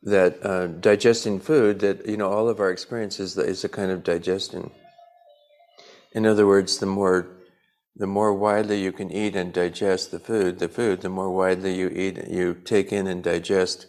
that 0.05 0.45
uh, 0.45 0.67
digesting 0.67 1.41
food, 1.41 1.81
that 1.81 2.07
you 2.07 2.17
know, 2.17 2.31
all 2.31 2.49
of 2.49 2.61
our 2.61 2.71
experiences 2.71 3.37
is 3.37 3.65
a 3.65 3.69
kind 3.69 3.91
of 3.91 4.05
digestion. 4.05 4.71
In 6.13 6.27
other 6.27 6.47
words, 6.47 6.79
the 6.79 6.87
more 6.87 7.29
the 7.97 8.07
more 8.07 8.35
widely 8.35 8.83
you 8.83 8.91
can 8.91 9.11
eat 9.13 9.37
and 9.37 9.53
digest 9.53 10.11
the 10.11 10.19
food, 10.19 10.59
the 10.59 10.69
food, 10.69 11.01
the 11.01 11.09
more 11.09 11.31
widely 11.31 11.77
you 11.77 11.89
eat, 11.89 12.27
you 12.29 12.55
take 12.55 12.93
in 12.93 13.07
and 13.07 13.23
digest 13.23 13.87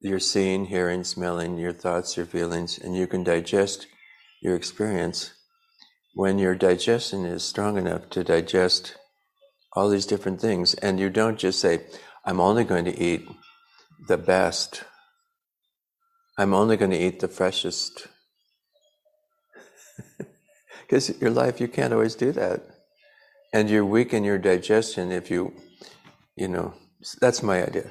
your 0.00 0.20
seeing, 0.20 0.66
hearing, 0.66 1.02
smelling, 1.02 1.58
your 1.58 1.72
thoughts, 1.72 2.16
your 2.16 2.26
feelings, 2.26 2.78
and 2.78 2.96
you 2.96 3.08
can 3.08 3.24
digest 3.24 3.88
your 4.40 4.54
experience 4.54 5.32
when 6.14 6.38
your 6.38 6.54
digestion 6.54 7.24
is 7.24 7.42
strong 7.42 7.76
enough 7.76 8.08
to 8.10 8.22
digest 8.22 8.96
all 9.72 9.88
these 9.88 10.06
different 10.06 10.40
things. 10.40 10.74
And 10.74 11.00
you 11.00 11.10
don't 11.10 11.38
just 11.38 11.58
say, 11.58 11.80
I'm 12.24 12.40
only 12.40 12.62
going 12.62 12.84
to 12.84 12.96
eat 12.96 13.26
the 14.06 14.18
best. 14.18 14.84
I'm 16.38 16.54
only 16.54 16.76
going 16.76 16.92
to 16.92 16.98
eat 16.98 17.20
the 17.20 17.28
freshest. 17.28 18.06
Because 20.82 21.20
your 21.20 21.30
life, 21.30 21.60
you 21.60 21.68
can't 21.68 21.92
always 21.92 22.14
do 22.14 22.32
that 22.32 22.62
and 23.52 23.70
you 23.70 23.84
weaken 23.84 24.24
your 24.24 24.38
digestion 24.38 25.10
if 25.10 25.30
you, 25.30 25.52
you 26.36 26.48
know, 26.48 26.74
that's 27.20 27.42
my 27.42 27.62
idea. 27.62 27.90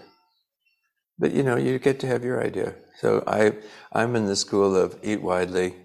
But 1.19 1.31
you 1.31 1.43
know, 1.43 1.57
you 1.57 1.79
get 1.79 1.99
to 2.01 2.07
have 2.07 2.23
your 2.23 2.43
idea. 2.43 2.75
So 2.99 3.23
I, 3.25 3.53
I'm 3.91 4.15
in 4.15 4.25
the 4.25 4.36
school 4.36 4.75
of 4.75 4.97
eat 5.03 5.21
widely, 5.21 5.75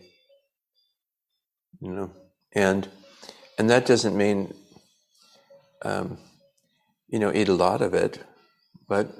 you 1.80 1.92
know, 1.92 2.10
and 2.52 2.88
and 3.58 3.70
that 3.70 3.86
doesn't 3.86 4.16
mean, 4.16 4.54
um, 5.82 6.18
you 7.08 7.18
know, 7.18 7.32
eat 7.32 7.48
a 7.48 7.54
lot 7.54 7.80
of 7.80 7.94
it, 7.94 8.22
but 8.88 9.14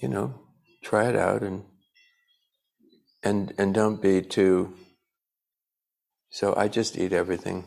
you 0.00 0.08
know, 0.08 0.34
try 0.82 1.08
it 1.08 1.16
out 1.16 1.42
and 1.42 1.64
and 3.22 3.52
and 3.58 3.74
don't 3.74 4.00
be 4.00 4.22
too. 4.22 4.74
So 6.30 6.54
I 6.56 6.68
just 6.68 6.98
eat 6.98 7.12
everything. 7.12 7.64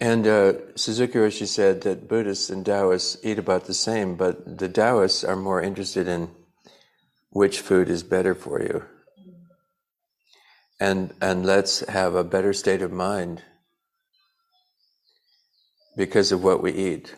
And 0.00 0.26
uh, 0.26 0.76
Suzuki 0.76 1.14
Roshi 1.14 1.46
said 1.46 1.80
that 1.82 2.08
Buddhists 2.08 2.50
and 2.50 2.64
Taoists 2.64 3.16
eat 3.24 3.38
about 3.38 3.64
the 3.64 3.74
same, 3.74 4.16
but 4.16 4.58
the 4.58 4.68
Taoists 4.68 5.24
are 5.24 5.34
more 5.34 5.62
interested 5.62 6.06
in 6.06 6.30
which 7.30 7.60
food 7.60 7.88
is 7.88 8.02
better 8.02 8.34
for 8.34 8.60
you. 8.62 8.84
And, 10.78 11.14
and 11.20 11.44
let's 11.44 11.80
have 11.88 12.14
a 12.14 12.22
better 12.22 12.52
state 12.52 12.82
of 12.82 12.92
mind 12.92 13.42
because 15.96 16.30
of 16.30 16.44
what 16.44 16.62
we 16.62 16.72
eat. 16.72 17.14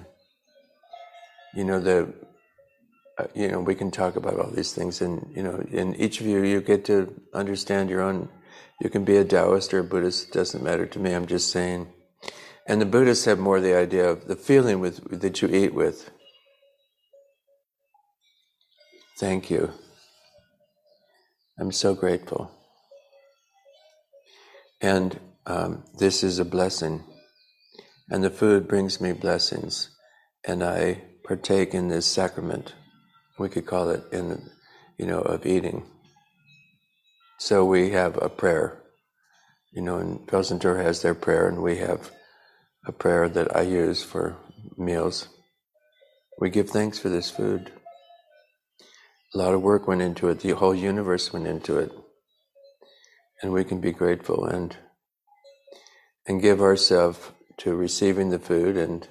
You 1.54 1.64
know, 1.64 1.80
the, 1.80 2.14
you 3.34 3.48
know, 3.48 3.60
we 3.60 3.74
can 3.74 3.90
talk 3.90 4.16
about 4.16 4.38
all 4.38 4.50
these 4.50 4.72
things, 4.72 5.00
and, 5.00 5.30
you 5.34 5.42
know, 5.42 5.64
in 5.70 5.94
each 5.96 6.20
of 6.20 6.26
you, 6.26 6.42
you 6.44 6.60
get 6.60 6.84
to 6.86 7.14
understand 7.34 7.90
your 7.90 8.02
own. 8.02 8.28
You 8.80 8.90
can 8.90 9.04
be 9.04 9.16
a 9.16 9.24
Taoist 9.24 9.74
or 9.74 9.80
a 9.80 9.84
Buddhist, 9.84 10.28
it 10.28 10.32
doesn't 10.32 10.62
matter 10.62 10.86
to 10.86 10.98
me, 10.98 11.12
I'm 11.12 11.26
just 11.26 11.50
saying 11.50 11.92
and 12.70 12.80
the 12.80 12.86
Buddhists 12.86 13.24
have 13.24 13.40
more 13.40 13.58
the 13.58 13.74
idea 13.74 14.08
of 14.08 14.28
the 14.28 14.36
feeling 14.36 14.78
with, 14.78 15.20
that 15.20 15.42
you 15.42 15.48
eat 15.48 15.74
with. 15.74 16.08
Thank 19.18 19.50
you. 19.50 19.72
I'm 21.58 21.72
so 21.72 21.94
grateful. 21.94 22.50
And 24.80 25.18
um, 25.46 25.82
this 25.98 26.22
is 26.22 26.38
a 26.38 26.44
blessing. 26.44 27.02
And 28.08 28.22
the 28.22 28.30
food 28.30 28.68
brings 28.68 29.00
me 29.00 29.14
blessings. 29.14 29.90
And 30.44 30.62
I 30.62 31.02
partake 31.24 31.74
in 31.74 31.88
this 31.88 32.06
sacrament. 32.06 32.74
We 33.40 33.48
could 33.48 33.64
call 33.64 33.88
it 33.88 34.04
in, 34.12 34.50
you 34.98 35.06
know, 35.06 35.22
of 35.22 35.46
eating. 35.46 35.86
So 37.38 37.64
we 37.64 37.88
have 37.92 38.18
a 38.20 38.28
prayer. 38.28 38.82
You 39.72 39.80
know, 39.80 39.96
and 39.96 40.26
Pelsen 40.26 40.60
has 40.60 41.00
their 41.00 41.14
prayer, 41.14 41.48
and 41.48 41.62
we 41.62 41.78
have 41.78 42.10
a 42.86 42.92
prayer 42.92 43.30
that 43.30 43.56
I 43.56 43.62
use 43.62 44.02
for 44.02 44.36
meals. 44.76 45.28
We 46.38 46.50
give 46.50 46.68
thanks 46.68 46.98
for 46.98 47.08
this 47.08 47.30
food. 47.30 47.72
A 49.34 49.38
lot 49.38 49.54
of 49.54 49.62
work 49.62 49.88
went 49.88 50.02
into 50.02 50.28
it, 50.28 50.40
the 50.40 50.50
whole 50.50 50.74
universe 50.74 51.32
went 51.32 51.46
into 51.46 51.78
it. 51.78 51.92
And 53.42 53.52
we 53.52 53.64
can 53.64 53.80
be 53.80 53.92
grateful 53.92 54.44
and 54.44 54.76
and 56.26 56.42
give 56.42 56.60
ourselves 56.60 57.30
to 57.56 57.74
receiving 57.74 58.28
the 58.28 58.38
food 58.38 58.76
and 58.76 59.08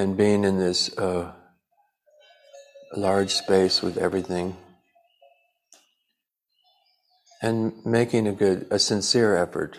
and 0.00 0.16
being 0.16 0.44
in 0.44 0.58
this 0.58 0.96
uh, 0.96 1.30
large 2.96 3.34
space 3.34 3.82
with 3.82 3.98
everything 3.98 4.56
and 7.42 7.74
making 7.84 8.26
a 8.26 8.32
good, 8.32 8.66
a 8.70 8.78
sincere 8.78 9.36
effort, 9.36 9.78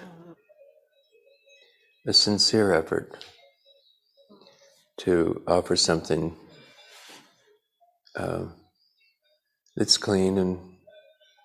a 2.05 2.13
sincere 2.13 2.71
effort 2.71 3.25
to 4.97 5.41
offer 5.47 5.75
something 5.75 6.35
uh, 8.15 8.45
that's 9.75 9.97
clean 9.97 10.37
and 10.37 10.59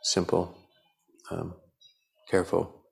simple, 0.03 0.55
um, 1.31 1.55
careful. 2.31 2.86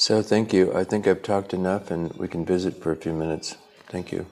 So 0.00 0.22
thank 0.22 0.54
you. 0.54 0.72
I 0.74 0.84
think 0.84 1.06
I've 1.06 1.22
talked 1.22 1.52
enough 1.52 1.90
and 1.90 2.10
we 2.14 2.26
can 2.26 2.46
visit 2.46 2.82
for 2.82 2.90
a 2.90 2.96
few 2.96 3.12
minutes. 3.12 3.58
Thank 3.90 4.12
you. 4.12 4.24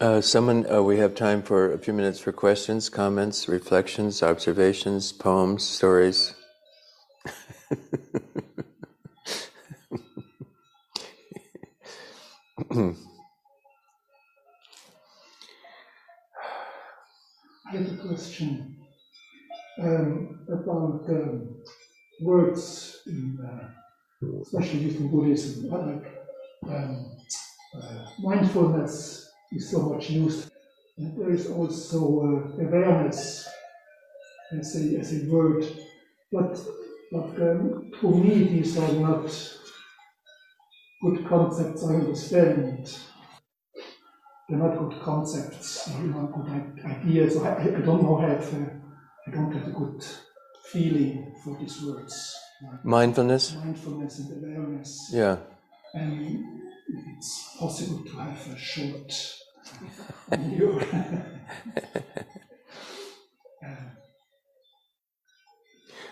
Uh, 0.00 0.20
someone, 0.20 0.64
uh, 0.70 0.80
we 0.80 0.98
have 0.98 1.12
time 1.12 1.42
for 1.42 1.72
a 1.72 1.78
few 1.78 1.92
minutes 1.92 2.20
for 2.20 2.30
questions, 2.30 2.88
comments, 2.88 3.48
reflections, 3.48 4.22
observations, 4.22 5.10
poems, 5.10 5.64
stories. 5.64 6.34
I 12.70 12.94
have 17.72 17.92
a 17.92 17.96
question 17.96 18.76
um, 19.82 20.46
about 20.48 21.08
um, 21.08 21.56
words, 22.20 23.00
in, 23.08 23.36
uh, 23.44 23.68
especially 24.42 24.78
used 24.78 25.00
in 25.00 25.08
Buddhism, 25.10 25.68
like 25.70 26.06
um, 26.68 27.16
uh, 27.74 28.10
mindfulness 28.20 29.27
is 29.52 29.70
so 29.70 29.80
much 29.80 30.10
used. 30.10 30.50
And 30.96 31.16
there 31.16 31.30
is 31.30 31.48
also 31.48 31.98
uh, 31.98 32.62
awareness 32.62 33.48
as 34.52 34.76
a, 34.76 34.98
as 34.98 35.12
a 35.14 35.30
word. 35.30 35.64
But, 36.32 36.60
but 37.12 37.40
um, 37.40 37.92
for 38.00 38.14
me, 38.14 38.44
these 38.44 38.76
are 38.78 38.92
not 38.92 39.30
good 41.02 41.26
concepts 41.28 41.84
I 41.84 41.94
understand. 41.94 42.98
They're 44.48 44.58
not 44.58 44.78
good 44.78 45.00
concepts, 45.02 45.90
or 45.94 46.00
not 46.00 46.32
good 46.32 46.82
ideas. 46.84 47.36
I, 47.36 47.54
I 47.54 47.80
don't 47.80 48.02
know 48.02 48.16
have 48.16 48.54
uh, 48.54 48.66
I 49.26 49.30
don't 49.30 49.52
have 49.52 49.68
a 49.68 49.70
good 49.72 50.02
feeling 50.72 51.34
for 51.44 51.56
these 51.60 51.82
words. 51.82 52.34
Mindfulness. 52.82 53.54
Mindfulness 53.56 54.18
and 54.20 54.42
awareness. 54.42 55.10
Yeah. 55.12 55.36
And 55.94 56.44
it's 57.16 57.56
possible 57.58 58.04
to 58.04 58.10
have 58.18 58.54
a 58.54 58.58
short 58.58 59.38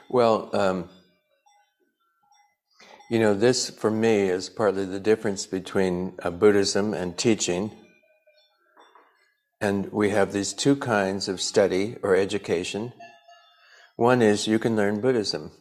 well, 0.08 0.50
um, 0.54 0.88
you 3.10 3.18
know, 3.18 3.34
this 3.34 3.70
for 3.70 3.90
me 3.90 4.28
is 4.28 4.48
partly 4.48 4.84
the 4.84 5.00
difference 5.00 5.46
between 5.46 6.14
uh, 6.22 6.30
Buddhism 6.30 6.94
and 6.94 7.16
teaching. 7.18 7.70
And 9.60 9.92
we 9.92 10.10
have 10.10 10.32
these 10.32 10.52
two 10.52 10.76
kinds 10.76 11.28
of 11.28 11.40
study 11.40 11.96
or 12.02 12.16
education. 12.16 12.92
One 13.96 14.22
is 14.22 14.46
you 14.46 14.58
can 14.58 14.76
learn 14.76 15.00
Buddhism. 15.00 15.52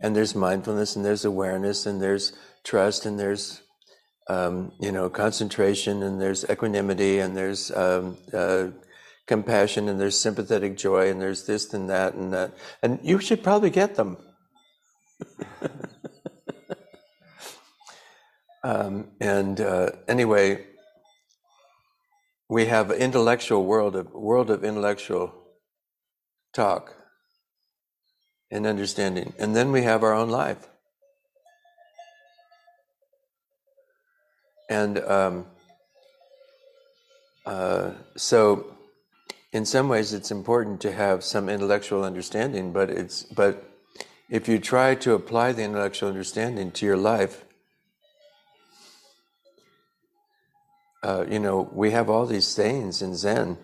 And 0.00 0.16
there's 0.16 0.34
mindfulness 0.34 0.96
and 0.96 1.04
there's 1.04 1.24
awareness 1.24 1.86
and 1.86 2.00
there's 2.00 2.32
trust 2.64 3.06
and 3.06 3.18
there's 3.18 3.62
um, 4.28 4.72
you 4.80 4.92
know 4.92 5.08
concentration 5.10 6.02
and 6.02 6.20
there's 6.20 6.44
equanimity 6.48 7.18
and 7.18 7.36
there's 7.36 7.70
um, 7.72 8.16
uh, 8.32 8.68
compassion 9.26 9.88
and 9.88 10.00
there's 10.00 10.18
sympathetic 10.18 10.76
joy 10.76 11.10
and 11.10 11.20
there's 11.20 11.46
this 11.46 11.72
and 11.74 11.88
that 11.90 12.14
and 12.14 12.32
that. 12.32 12.52
And 12.82 13.00
you 13.02 13.18
should 13.20 13.42
probably 13.42 13.70
get 13.70 13.94
them. 13.94 14.16
Um, 18.64 19.08
and 19.20 19.60
uh, 19.60 19.90
anyway 20.06 20.64
we 22.48 22.66
have 22.66 22.92
intellectual 22.92 23.64
world 23.64 23.96
of 23.96 24.12
world 24.12 24.50
of 24.50 24.62
intellectual 24.62 25.32
talk 26.52 26.94
and 28.52 28.66
understanding. 28.66 29.32
And 29.38 29.56
then 29.56 29.72
we 29.72 29.82
have 29.82 30.04
our 30.04 30.12
own 30.12 30.28
life. 30.28 30.68
And 34.68 34.98
um, 34.98 35.46
uh, 37.44 37.92
so, 38.16 38.76
in 39.52 39.64
some 39.66 39.88
ways, 39.88 40.12
it's 40.12 40.30
important 40.30 40.80
to 40.82 40.92
have 40.92 41.24
some 41.24 41.48
intellectual 41.48 42.04
understanding. 42.04 42.72
But 42.72 42.88
it's 42.90 43.24
but 43.24 43.68
if 44.30 44.48
you 44.48 44.58
try 44.58 44.94
to 44.96 45.14
apply 45.14 45.52
the 45.52 45.62
intellectual 45.62 46.08
understanding 46.08 46.70
to 46.72 46.86
your 46.86 46.96
life, 46.96 47.44
uh, 51.02 51.26
you 51.28 51.38
know, 51.38 51.68
we 51.72 51.90
have 51.90 52.08
all 52.08 52.24
these 52.24 52.46
sayings 52.46 53.02
in 53.02 53.14
Zen. 53.14 53.58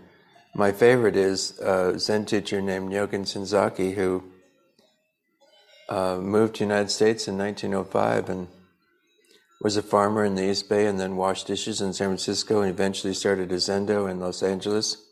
My 0.55 0.72
favorite 0.72 1.16
is 1.16 1.59
a 1.61 1.99
Zen 1.99 2.26
teacher 2.26 2.61
named 2.61 2.91
Nyogen 2.91 3.24
Senzaki, 3.24 3.95
who 3.95 4.24
uh, 5.89 6.18
moved 6.18 6.55
to 6.57 6.59
the 6.59 6.64
United 6.64 6.91
States 6.91 7.28
in 7.28 7.39
1905 7.39 8.28
and 8.28 8.49
was 9.61 9.76
a 9.76 9.82
farmer 9.82 10.24
in 10.24 10.34
the 10.34 10.49
East 10.49 10.68
Bay 10.68 10.86
and 10.86 11.01
then 11.01 11.16
washed 11.16 11.47
dishes 11.47 11.80
in 11.80 11.93
San 11.93 12.09
Francisco 12.09 12.61
and 12.61 12.70
eventually 12.70 13.14
started 13.14 13.51
a 13.51 13.57
Zendo 13.57 14.11
in 14.11 14.20
Los 14.20 14.43
Angeles. 14.43 15.05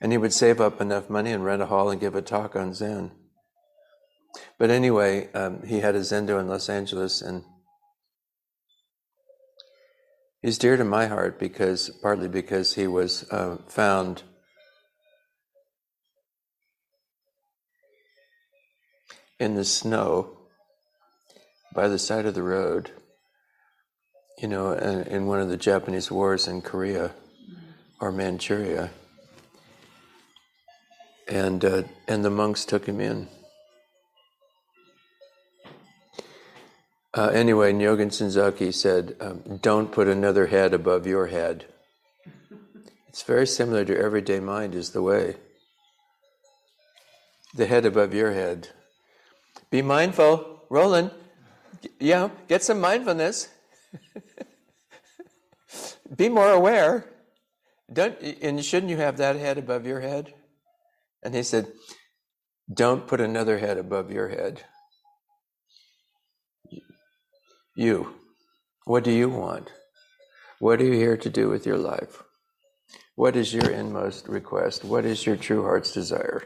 And 0.00 0.12
he 0.12 0.18
would 0.18 0.32
save 0.32 0.60
up 0.60 0.80
enough 0.80 1.08
money 1.08 1.32
and 1.32 1.44
rent 1.44 1.62
a 1.62 1.66
hall 1.66 1.90
and 1.90 2.00
give 2.00 2.14
a 2.14 2.22
talk 2.22 2.54
on 2.54 2.74
Zen. 2.74 3.12
But 4.58 4.70
anyway, 4.70 5.32
um, 5.32 5.66
he 5.66 5.80
had 5.80 5.94
a 5.94 6.00
Zendo 6.00 6.38
in 6.38 6.48
Los 6.48 6.68
Angeles 6.68 7.22
and 7.22 7.44
he's 10.42 10.58
dear 10.58 10.76
to 10.76 10.84
my 10.84 11.06
heart 11.06 11.38
because 11.38 11.90
partly 12.02 12.28
because 12.28 12.74
he 12.74 12.86
was 12.86 13.28
uh, 13.30 13.58
found 13.66 14.22
in 19.38 19.54
the 19.54 19.64
snow 19.64 20.36
by 21.74 21.88
the 21.88 21.98
side 21.98 22.26
of 22.26 22.34
the 22.34 22.42
road, 22.42 22.90
you 24.40 24.48
know, 24.48 24.72
in, 24.72 25.26
one 25.26 25.40
of 25.40 25.48
the 25.48 25.56
Japanese 25.56 26.10
wars 26.10 26.48
in 26.48 26.60
Korea 26.60 27.12
or 28.00 28.10
Manchuria. 28.10 28.90
And, 31.28 31.64
uh, 31.64 31.82
and 32.06 32.24
the 32.24 32.30
monks 32.30 32.64
took 32.64 32.86
him 32.86 33.00
in. 33.00 33.28
Uh, 37.14 37.28
anyway, 37.28 37.72
Nyogen 37.72 38.08
Senzaki 38.08 38.72
said, 38.72 39.16
um, 39.20 39.58
Don't 39.60 39.92
put 39.92 40.08
another 40.08 40.46
head 40.46 40.72
above 40.72 41.06
your 41.06 41.26
head. 41.26 41.66
It's 43.08 43.22
very 43.22 43.46
similar 43.46 43.84
to 43.84 43.98
everyday 43.98 44.40
mind, 44.40 44.74
is 44.74 44.90
the 44.90 45.02
way. 45.02 45.36
The 47.54 47.66
head 47.66 47.84
above 47.84 48.14
your 48.14 48.32
head 48.32 48.68
be 49.70 49.82
mindful. 49.82 50.64
Roland, 50.70 51.10
yeah, 51.98 52.30
get 52.48 52.62
some 52.62 52.80
mindfulness. 52.80 53.48
Be 56.16 56.28
more 56.28 56.50
aware. 56.50 57.06
Don't, 57.92 58.20
and 58.20 58.64
shouldn't 58.64 58.90
you 58.90 58.96
have 58.98 59.16
that 59.18 59.36
head 59.36 59.58
above 59.58 59.86
your 59.86 60.00
head? 60.00 60.34
And 61.22 61.34
he 61.34 61.42
said, 61.42 61.72
Don't 62.72 63.06
put 63.06 63.20
another 63.20 63.58
head 63.58 63.78
above 63.78 64.10
your 64.10 64.28
head. 64.28 64.62
You. 67.74 68.14
What 68.84 69.04
do 69.04 69.10
you 69.10 69.28
want? 69.28 69.70
What 70.58 70.80
are 70.80 70.84
you 70.84 70.92
here 70.92 71.16
to 71.16 71.30
do 71.30 71.48
with 71.48 71.66
your 71.66 71.78
life? 71.78 72.22
What 73.14 73.36
is 73.36 73.54
your 73.54 73.70
inmost 73.70 74.28
request? 74.28 74.84
What 74.84 75.04
is 75.04 75.26
your 75.26 75.36
true 75.36 75.62
heart's 75.62 75.92
desire? 75.92 76.42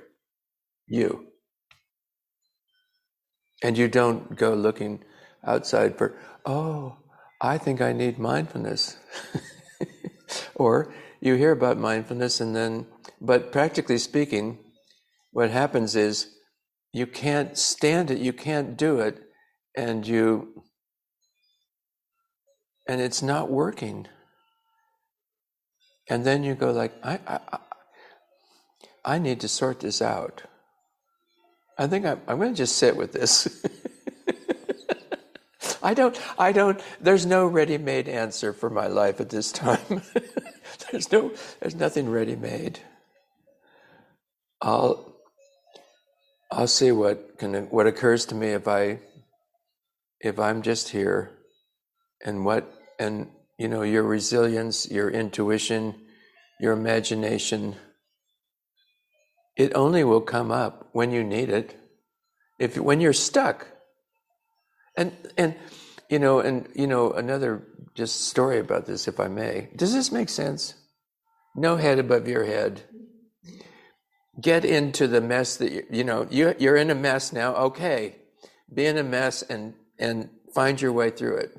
You. 0.87 1.32
And 3.63 3.79
you 3.79 3.89
don't 3.89 4.37
go 4.37 4.55
looking 4.55 5.05
outside 5.45 5.97
for, 5.97 6.17
oh, 6.45 6.97
I 7.41 7.59
think 7.59 7.81
I 7.81 7.93
need 7.93 8.19
mindfulness. 8.19 8.97
or 10.55 10.93
you 11.21 11.35
hear 11.35 11.53
about 11.53 11.79
mindfulness 11.79 12.41
and 12.41 12.55
then, 12.55 12.87
but 13.21 13.53
practically 13.53 13.99
speaking, 13.99 14.59
what 15.31 15.51
happens 15.51 15.97
is 15.97 16.35
you 16.93 17.07
can't 17.07 17.57
stand 17.57 18.11
it, 18.11 18.19
you 18.19 18.33
can't 18.33 18.77
do 18.77 19.01
it, 19.01 19.23
and 19.77 20.07
you, 20.07 20.63
and 22.89 23.01
it's 23.01 23.23
not 23.23 23.51
working. 23.51 24.09
And 26.09 26.25
then 26.25 26.43
you 26.43 26.55
go 26.55 26.73
like, 26.73 26.93
I, 27.03 27.21
I, 27.27 27.59
I 29.05 29.19
need 29.19 29.41
to 29.41 29.49
sort 29.49 29.81
this 29.81 30.03
out. 30.03 30.43
I 31.83 31.89
think 31.89 32.07
I'm, 32.07 32.20
I'm 32.28 32.39
going 32.39 32.53
to 32.53 32.57
just 32.57 32.76
sit 32.76 32.97
with 32.97 33.12
this. 33.12 33.66
I 35.83 35.95
don't, 35.95 36.16
I 36.39 36.53
don't, 36.53 36.80
there's 37.01 37.26
no 37.26 37.45
ready 37.45 37.76
made 37.76 38.09
answer 38.09 38.53
for 38.53 38.70
my 38.70 38.87
life 38.87 39.20
at 39.20 39.30
this 39.30 39.51
time. 39.51 40.03
there's 40.93 41.11
no, 41.11 41.33
there's 41.59 41.74
nothing 41.74 42.09
ready 42.09 42.37
made. 42.37 42.78
I'll, 44.61 45.16
I'll 46.53 46.68
see 46.68 46.93
what 46.93 47.39
can, 47.39 47.64
what 47.64 47.89
occurs 47.89 48.26
to 48.26 48.37
me 48.37 48.51
if 48.51 48.68
I, 48.68 49.01
if 50.20 50.39
I'm 50.39 50.62
just 50.62 50.91
here 50.91 51.33
and 52.24 52.45
what, 52.45 52.72
and, 53.01 53.28
you 53.59 53.66
know, 53.66 53.83
your 53.83 54.05
resilience, 54.05 54.89
your 54.89 55.11
intuition, 55.11 55.97
your 56.61 56.74
imagination, 56.74 57.74
it 59.57 59.72
only 59.74 60.05
will 60.05 60.20
come 60.20 60.50
up 60.50 60.88
when 60.92 61.11
you 61.11 61.22
need 61.22 61.50
it. 61.50 61.76
If 62.59 62.76
when 62.78 63.00
you're 63.00 63.12
stuck. 63.12 63.66
And 64.96 65.12
and 65.36 65.55
you 66.09 66.18
know, 66.18 66.40
and 66.40 66.68
you 66.74 66.86
know, 66.86 67.12
another 67.12 67.66
just 67.94 68.28
story 68.28 68.59
about 68.59 68.86
this, 68.86 69.09
if 69.09 69.20
I 69.20 69.28
may. 69.28 69.68
Does 69.76 69.92
this 69.92 70.11
make 70.12 70.28
sense? 70.28 70.74
No 71.55 71.76
head 71.76 71.98
above 71.98 72.28
your 72.28 72.44
head. 72.44 72.82
Get 74.40 74.64
into 74.64 75.07
the 75.07 75.20
mess 75.20 75.57
that 75.57 75.72
you, 75.72 75.84
you 75.90 76.05
know, 76.05 76.26
you, 76.30 76.55
you're 76.59 76.76
in 76.76 76.90
a 76.90 76.94
mess 76.94 77.32
now. 77.32 77.55
Okay. 77.55 78.16
Be 78.72 78.86
in 78.86 78.96
a 78.96 79.03
mess 79.03 79.42
and 79.42 79.74
and 79.98 80.30
find 80.55 80.80
your 80.80 80.92
way 80.92 81.11
through 81.11 81.36
it. 81.36 81.59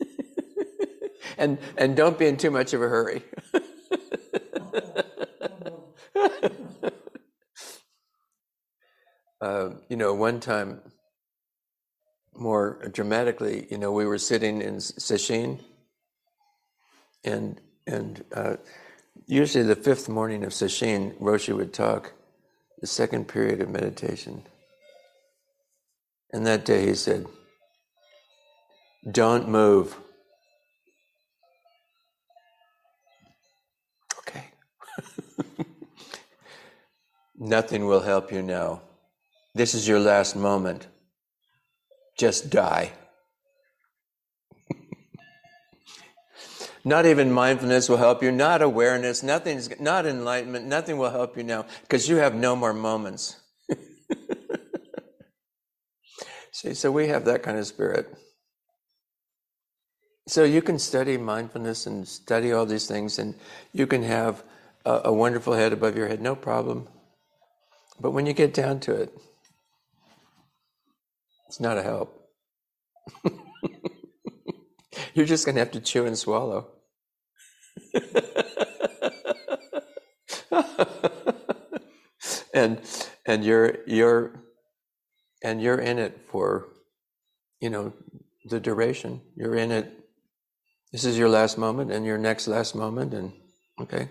and 1.38 1.58
and 1.78 1.96
don't 1.96 2.18
be 2.18 2.26
in 2.26 2.36
too 2.36 2.50
much 2.50 2.74
of 2.74 2.82
a 2.82 2.88
hurry. 2.88 3.22
uh, 9.40 9.70
you 9.88 9.96
know, 9.96 10.14
one 10.14 10.40
time, 10.40 10.80
more 12.34 12.88
dramatically, 12.92 13.66
you 13.70 13.78
know, 13.78 13.92
we 13.92 14.06
were 14.06 14.18
sitting 14.18 14.62
in 14.62 14.76
Sesshin, 14.76 15.60
and 17.24 17.60
and 17.86 18.24
uh, 18.34 18.56
usually 19.26 19.64
the 19.64 19.76
fifth 19.76 20.08
morning 20.08 20.44
of 20.44 20.50
Sesshin, 20.52 21.18
Roshi 21.18 21.56
would 21.56 21.72
talk, 21.72 22.12
the 22.80 22.86
second 22.86 23.28
period 23.28 23.60
of 23.60 23.68
meditation. 23.68 24.42
And 26.32 26.46
that 26.46 26.64
day 26.64 26.86
he 26.86 26.94
said, 26.94 27.26
"Don't 29.10 29.48
move." 29.48 29.96
Nothing 37.42 37.86
will 37.86 38.02
help 38.02 38.30
you 38.30 38.42
now. 38.42 38.82
This 39.54 39.72
is 39.72 39.88
your 39.88 39.98
last 39.98 40.36
moment. 40.36 40.88
Just 42.18 42.50
die. 42.50 42.92
not 46.84 47.06
even 47.06 47.32
mindfulness 47.32 47.88
will 47.88 47.96
help 47.96 48.22
you, 48.22 48.30
not 48.30 48.60
awareness, 48.60 49.22
nothing's 49.22 49.80
not 49.80 50.04
enlightenment, 50.04 50.66
nothing 50.66 50.98
will 50.98 51.08
help 51.08 51.34
you 51.34 51.42
now 51.42 51.64
because 51.80 52.10
you 52.10 52.16
have 52.16 52.34
no 52.34 52.54
more 52.54 52.74
moments. 52.74 53.36
See, 56.52 56.74
so 56.74 56.92
we 56.92 57.08
have 57.08 57.24
that 57.24 57.42
kind 57.42 57.56
of 57.58 57.66
spirit. 57.66 58.14
So 60.26 60.44
you 60.44 60.60
can 60.60 60.78
study 60.78 61.16
mindfulness 61.16 61.86
and 61.86 62.06
study 62.06 62.52
all 62.52 62.66
these 62.66 62.86
things, 62.86 63.18
and 63.18 63.34
you 63.72 63.86
can 63.86 64.02
have 64.02 64.44
a, 64.84 65.00
a 65.06 65.12
wonderful 65.12 65.54
head 65.54 65.72
above 65.72 65.96
your 65.96 66.08
head, 66.08 66.20
no 66.20 66.36
problem. 66.36 66.86
But 68.00 68.12
when 68.12 68.26
you 68.26 68.32
get 68.32 68.54
down 68.54 68.80
to 68.80 68.94
it, 68.94 69.12
it's 71.46 71.60
not 71.60 71.78
a 71.78 71.82
help. 71.82 72.28
You're 75.14 75.26
just 75.26 75.44
going 75.44 75.56
to 75.56 75.60
have 75.60 75.72
to 75.72 75.80
chew 75.80 76.06
and 76.06 76.16
swallow. 76.16 76.68
and 82.54 82.80
and 83.26 83.44
you're 83.44 83.78
you're 83.86 84.32
and 85.42 85.62
you're 85.62 85.78
in 85.78 85.98
it 85.98 86.20
for 86.30 86.68
you 87.60 87.70
know 87.70 87.92
the 88.44 88.60
duration. 88.60 89.20
You're 89.36 89.56
in 89.56 89.70
it. 89.70 89.92
This 90.92 91.04
is 91.04 91.18
your 91.18 91.28
last 91.28 91.58
moment 91.58 91.90
and 91.92 92.04
your 92.06 92.18
next 92.18 92.48
last 92.48 92.74
moment 92.74 93.14
and 93.14 93.32
okay. 93.80 94.08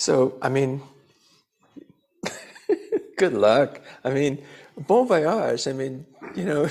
So, 0.00 0.38
I 0.40 0.48
mean, 0.48 0.80
good 3.18 3.34
luck. 3.34 3.82
I 4.02 4.08
mean, 4.08 4.42
bon 4.78 5.06
voyage. 5.06 5.68
I 5.68 5.74
mean, 5.74 6.06
you 6.34 6.46
know, 6.46 6.70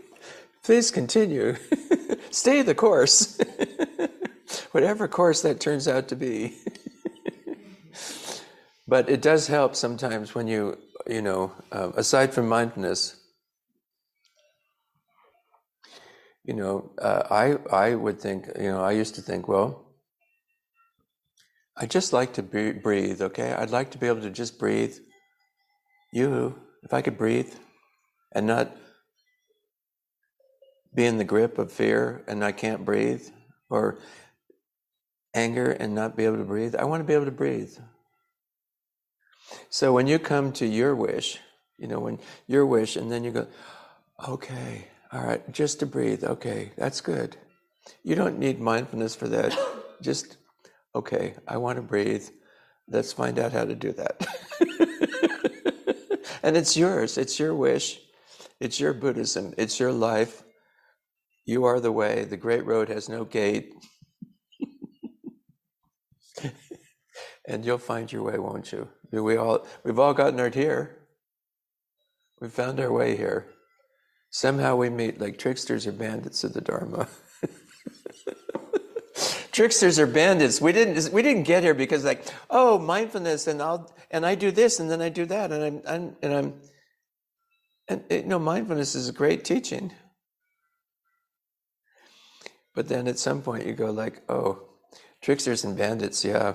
please 0.62 0.90
continue. 0.90 1.56
Stay 2.30 2.60
the 2.60 2.74
course, 2.74 3.40
whatever 4.72 5.08
course 5.08 5.40
that 5.40 5.60
turns 5.60 5.88
out 5.88 6.08
to 6.08 6.14
be. 6.14 6.58
but 8.86 9.08
it 9.08 9.22
does 9.22 9.46
help 9.46 9.74
sometimes 9.74 10.34
when 10.34 10.46
you, 10.46 10.76
you 11.06 11.22
know, 11.22 11.52
uh, 11.72 11.92
aside 11.96 12.34
from 12.34 12.50
mindfulness, 12.50 13.16
you 16.44 16.52
know, 16.52 16.90
uh, 17.00 17.22
I 17.30 17.56
I 17.74 17.94
would 17.94 18.20
think, 18.20 18.46
you 18.60 18.70
know, 18.70 18.82
I 18.82 18.92
used 18.92 19.14
to 19.14 19.22
think, 19.22 19.48
well, 19.48 19.87
I 21.80 21.86
just 21.86 22.12
like 22.12 22.32
to 22.34 22.42
be, 22.42 22.72
breathe, 22.72 23.22
okay? 23.22 23.52
I'd 23.52 23.70
like 23.70 23.92
to 23.92 23.98
be 23.98 24.08
able 24.08 24.22
to 24.22 24.30
just 24.30 24.58
breathe. 24.58 24.96
You, 26.12 26.58
if 26.82 26.92
I 26.92 27.02
could 27.02 27.16
breathe 27.16 27.54
and 28.32 28.46
not 28.46 28.76
be 30.92 31.04
in 31.04 31.18
the 31.18 31.24
grip 31.24 31.56
of 31.58 31.70
fear 31.70 32.24
and 32.26 32.44
I 32.44 32.50
can't 32.50 32.84
breathe, 32.84 33.28
or 33.70 33.98
anger 35.34 35.70
and 35.70 35.94
not 35.94 36.16
be 36.16 36.24
able 36.24 36.38
to 36.38 36.44
breathe, 36.44 36.74
I 36.74 36.84
want 36.84 37.00
to 37.00 37.04
be 37.04 37.14
able 37.14 37.26
to 37.26 37.30
breathe. 37.30 37.76
So 39.70 39.92
when 39.92 40.06
you 40.06 40.18
come 40.18 40.52
to 40.54 40.66
your 40.66 40.96
wish, 40.96 41.38
you 41.76 41.86
know, 41.86 42.00
when 42.00 42.18
your 42.46 42.66
wish, 42.66 42.96
and 42.96 43.12
then 43.12 43.22
you 43.22 43.30
go, 43.30 43.46
okay, 44.26 44.88
all 45.12 45.22
right, 45.22 45.52
just 45.52 45.78
to 45.80 45.86
breathe, 45.86 46.24
okay, 46.24 46.72
that's 46.76 47.00
good. 47.00 47.36
You 48.02 48.16
don't 48.16 48.38
need 48.38 48.58
mindfulness 48.58 49.14
for 49.14 49.28
that. 49.28 49.56
Just 50.02 50.37
okay, 50.98 51.34
I 51.46 51.56
want 51.56 51.76
to 51.76 51.82
breathe. 51.82 52.28
Let's 52.88 53.12
find 53.12 53.38
out 53.38 53.52
how 53.52 53.64
to 53.64 53.74
do 53.74 53.92
that. 53.92 54.26
and 56.42 56.56
it's 56.56 56.76
yours, 56.76 57.16
it's 57.18 57.38
your 57.38 57.54
wish, 57.54 58.00
it's 58.60 58.80
your 58.80 58.92
Buddhism, 58.92 59.54
it's 59.56 59.78
your 59.78 59.92
life. 59.92 60.42
You 61.46 61.64
are 61.64 61.80
the 61.80 61.92
way. 61.92 62.24
The 62.24 62.36
great 62.36 62.66
road 62.66 62.90
has 62.90 63.08
no 63.08 63.24
gate. 63.24 63.72
and 67.48 67.64
you'll 67.64 67.78
find 67.78 68.12
your 68.12 68.22
way, 68.22 68.38
won't 68.38 68.70
you? 68.70 68.88
We 69.10 69.36
all, 69.36 69.66
we've 69.82 69.98
all 69.98 70.12
gotten 70.12 70.40
out 70.40 70.54
here. 70.54 70.98
We 72.40 72.48
found 72.48 72.80
our 72.80 72.92
way 72.92 73.16
here. 73.16 73.46
Somehow 74.30 74.76
we 74.76 74.90
meet 74.90 75.20
like 75.20 75.38
tricksters 75.38 75.86
or 75.86 75.92
bandits 75.92 76.44
of 76.44 76.52
the 76.52 76.60
Dharma. 76.60 77.08
tricksters 79.58 79.98
or 79.98 80.06
bandits. 80.06 80.60
We 80.60 80.70
didn't 80.70 81.12
we 81.12 81.20
didn't 81.20 81.42
get 81.42 81.64
here 81.64 81.74
because 81.74 82.04
like 82.04 82.24
oh 82.48 82.78
mindfulness 82.78 83.48
and 83.48 83.60
I'll 83.60 83.92
and 84.08 84.24
I 84.24 84.36
do 84.36 84.52
this 84.52 84.78
and 84.78 84.88
then 84.88 85.02
I 85.02 85.08
do 85.08 85.26
that 85.26 85.50
and 85.50 85.64
I'm, 85.64 85.82
I'm 85.84 86.16
and 86.22 86.32
I'm 86.32 86.54
and 87.88 88.04
you 88.08 88.22
know 88.22 88.38
mindfulness 88.38 88.94
is 88.94 89.08
a 89.08 89.12
great 89.12 89.44
teaching. 89.44 89.90
But 92.72 92.86
then 92.86 93.08
at 93.08 93.18
some 93.18 93.42
point 93.42 93.66
you 93.66 93.72
go 93.72 93.90
like 93.90 94.22
oh 94.28 94.62
tricksters 95.22 95.64
and 95.64 95.76
bandits 95.76 96.24
yeah. 96.24 96.54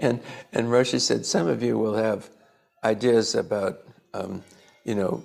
and 0.00 0.20
and 0.52 0.66
Roshi 0.66 1.00
said 1.00 1.24
some 1.24 1.46
of 1.46 1.62
you 1.62 1.78
will 1.78 1.94
have 1.94 2.28
ideas 2.82 3.36
about 3.36 3.82
um, 4.14 4.42
you 4.82 4.96
know 4.96 5.22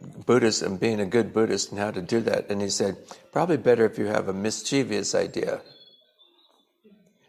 Buddhism, 0.00 0.76
being 0.76 1.00
a 1.00 1.06
good 1.06 1.32
Buddhist, 1.32 1.70
and 1.70 1.78
how 1.78 1.90
to 1.90 2.00
do 2.00 2.20
that. 2.20 2.50
And 2.50 2.60
he 2.60 2.70
said, 2.70 2.96
probably 3.32 3.56
better 3.56 3.84
if 3.84 3.98
you 3.98 4.06
have 4.06 4.28
a 4.28 4.32
mischievous 4.32 5.14
idea. 5.14 5.60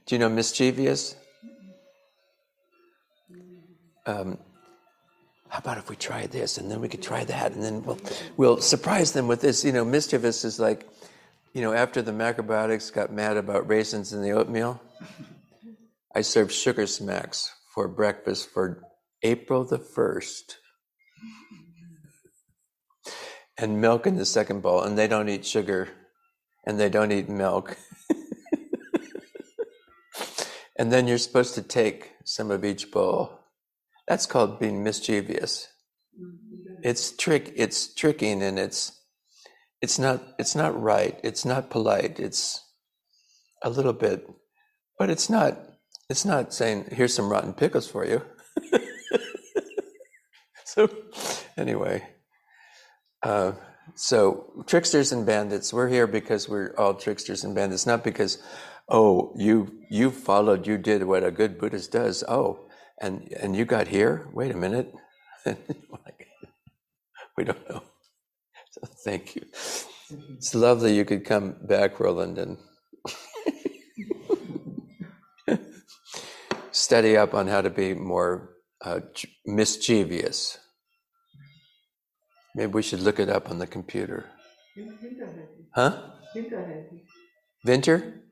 Do 0.06 0.16
you 0.16 0.20
know 0.20 0.30
mischievous? 0.30 1.16
Um, 4.06 4.38
how 5.50 5.60
about 5.60 5.78
if 5.78 5.90
we 5.90 5.96
try 5.96 6.28
this 6.28 6.58
and 6.58 6.72
then 6.72 6.80
we 6.80 6.88
could 6.88 7.02
try 7.02 7.24
that 7.26 7.52
and 7.52 7.62
then 7.62 7.84
we'll, 7.84 8.00
we'll 8.38 8.62
surprise 8.62 9.12
them 9.12 9.28
with 9.28 9.42
this? 9.42 9.64
You 9.66 9.74
know, 9.74 9.84
mischievous 9.84 10.46
is 10.46 10.60
like, 10.60 10.88
you 11.54 11.62
know, 11.62 11.74
after 11.74 12.02
the 12.02 12.12
macrobiotics 12.12 12.94
got 12.94 13.12
mad 13.12 13.36
about 13.36 13.68
raisins 13.68 14.14
in 14.14 14.22
the 14.22 14.32
oatmeal, 14.32 14.82
I 16.16 16.22
served 16.22 16.52
sugar 16.52 16.88
smacks 16.88 17.54
for 17.74 17.88
breakfast 17.88 18.50
for 18.50 18.82
April 19.24 19.66
the 19.66 19.78
1st 19.78 20.56
and 23.62 23.80
milk 23.80 24.08
in 24.08 24.18
the 24.18 24.26
second 24.26 24.62
bowl, 24.62 24.82
and 24.82 24.98
they 24.98 25.08
don't 25.08 25.30
eat 25.30 25.46
sugar 25.46 25.90
and 26.66 26.80
they 26.80 26.90
don't 26.90 27.12
eat 27.12 27.30
milk. 27.30 27.78
and 30.78 30.92
then 30.92 31.08
you're 31.08 31.18
supposed 31.18 31.56
to 31.56 31.62
take 31.62 32.12
some 32.24 32.52
of 32.52 32.66
each 32.66 32.92
bowl. 32.92 33.40
That's 34.08 34.26
called 34.26 34.60
being 34.60 34.84
mischievous. 34.84 35.68
Mm-hmm. 36.20 36.82
It's 36.84 37.16
trick 37.16 37.54
it's 37.56 37.94
tricking 37.94 38.42
and 38.44 38.60
it's 38.60 39.00
it's 39.82 39.98
not 39.98 40.22
it's 40.38 40.56
not 40.56 40.80
right. 40.80 41.20
It's 41.24 41.46
not 41.46 41.70
polite. 41.70 42.20
It's 42.20 42.64
a 43.64 43.70
little 43.70 43.94
bit 43.94 44.28
but 45.02 45.10
it's 45.10 45.32
not 45.32 45.58
it's 46.12 46.26
not 46.26 46.54
saying 46.54 46.86
here's 46.92 47.12
some 47.12 47.28
rotten 47.28 47.54
pickles 47.54 47.88
for 47.88 48.06
you. 48.06 48.22
so 50.64 50.88
anyway, 51.58 52.04
uh, 53.24 53.54
so 53.96 54.64
tricksters 54.68 55.12
and 55.12 55.26
bandits, 55.26 55.74
we're 55.74 55.90
here 55.90 56.08
because 56.08 56.48
we're 56.48 56.74
all 56.78 56.94
tricksters 56.94 57.44
and 57.44 57.54
bandits, 57.54 57.86
not 57.86 58.04
because, 58.04 58.38
oh, 58.90 59.34
you 59.36 59.80
you 59.90 60.12
followed, 60.12 60.66
you 60.68 60.78
did 60.78 61.04
what 61.04 61.24
a 61.24 61.32
good 61.32 61.58
Buddhist 61.60 61.92
does. 61.92 62.24
Oh, 62.28 62.68
and 63.00 63.32
and 63.40 63.56
you 63.56 63.66
got 63.66 63.88
here. 63.88 64.30
Wait 64.34 64.52
a 64.52 64.58
minute. 64.58 64.94
we 67.38 67.44
don't 67.44 67.70
know. 67.70 67.84
So 68.72 68.82
thank 69.04 69.36
you. 69.36 69.44
It's 70.38 70.56
lovely 70.56 70.96
you 70.96 71.06
could 71.06 71.26
come 71.26 71.56
back, 71.64 72.00
Roland, 72.00 72.38
and 72.38 72.58
study 76.72 77.18
up 77.18 77.34
on 77.34 77.48
how 77.48 77.62
to 77.62 77.70
be 77.70 77.94
more 77.94 78.56
uh, 78.84 79.02
mischievous. 79.46 80.58
Maybe 82.56 82.72
we 82.72 82.82
should 82.82 83.02
look 83.02 83.20
it 83.20 83.30
up 83.30 83.50
on 83.50 83.60
the 83.60 83.68
computer. 83.68 84.26
Huh? 85.74 86.02
Winter? 87.64 88.24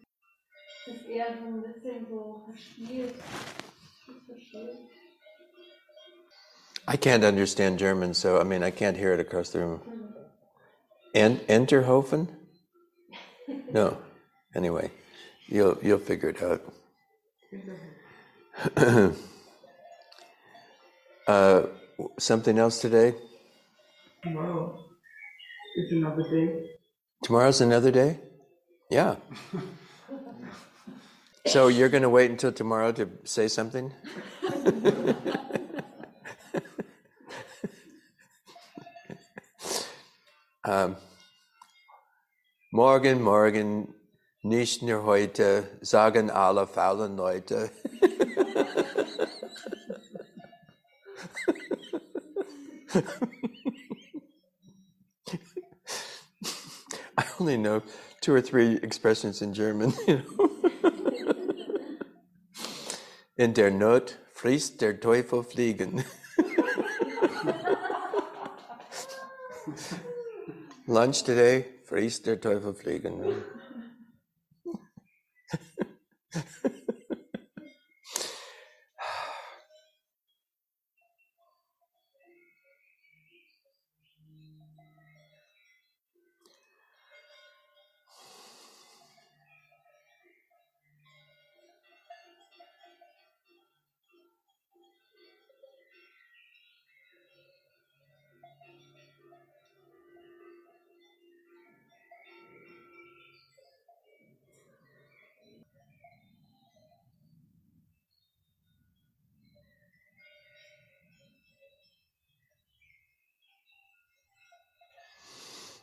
I 6.87 6.97
can't 6.97 7.23
understand 7.23 7.79
German, 7.79 8.13
so 8.13 8.39
I 8.39 8.43
mean, 8.43 8.63
I 8.63 8.71
can't 8.71 8.97
hear 8.97 9.13
it 9.13 9.19
across 9.19 9.49
the 9.51 9.59
room. 9.59 9.81
En- 11.13 11.39
Enterhofen? 11.47 12.27
No. 13.71 13.97
Anyway, 14.55 14.91
you'll 15.47 15.77
you'll 15.81 15.99
figure 15.99 16.29
it 16.29 16.41
out. 16.41 16.61
uh, 21.27 21.63
something 22.17 22.57
else 22.57 22.81
today? 22.81 23.13
Tomorrow 24.21 24.77
is 25.77 25.91
another 25.93 26.23
day. 26.29 26.71
Tomorrow's 27.23 27.61
another 27.61 27.89
day? 27.89 28.19
Yeah. 28.91 29.15
so 31.45 31.69
you're 31.69 31.87
going 31.87 32.03
to 32.03 32.09
wait 32.09 32.29
until 32.29 32.51
tomorrow 32.51 32.91
to 32.91 33.09
say 33.23 33.47
something? 33.47 33.93
um, 40.65 40.97
morgen, 42.73 43.21
morgen, 43.21 43.93
nicht 44.43 44.83
nur 44.83 45.03
heute, 45.03 45.77
sagen 45.81 46.29
alle 46.29 46.67
faulen 46.67 47.15
Leute. 47.15 47.71
only 57.39 57.57
know 57.57 57.81
two 58.21 58.33
or 58.33 58.41
three 58.41 58.79
expressions 58.83 59.41
in 59.41 59.53
German, 59.53 59.93
in 63.37 63.53
der 63.53 63.71
Not 63.71 64.17
frisst 64.33 64.81
der 64.81 64.99
Teufel 64.99 65.43
fliegen. 65.43 66.03
Lunch 70.87 71.23
today, 71.23 71.65
frisst 71.85 72.25
der 72.25 72.41
Teufel 72.41 72.73
fliegen. 72.73 73.43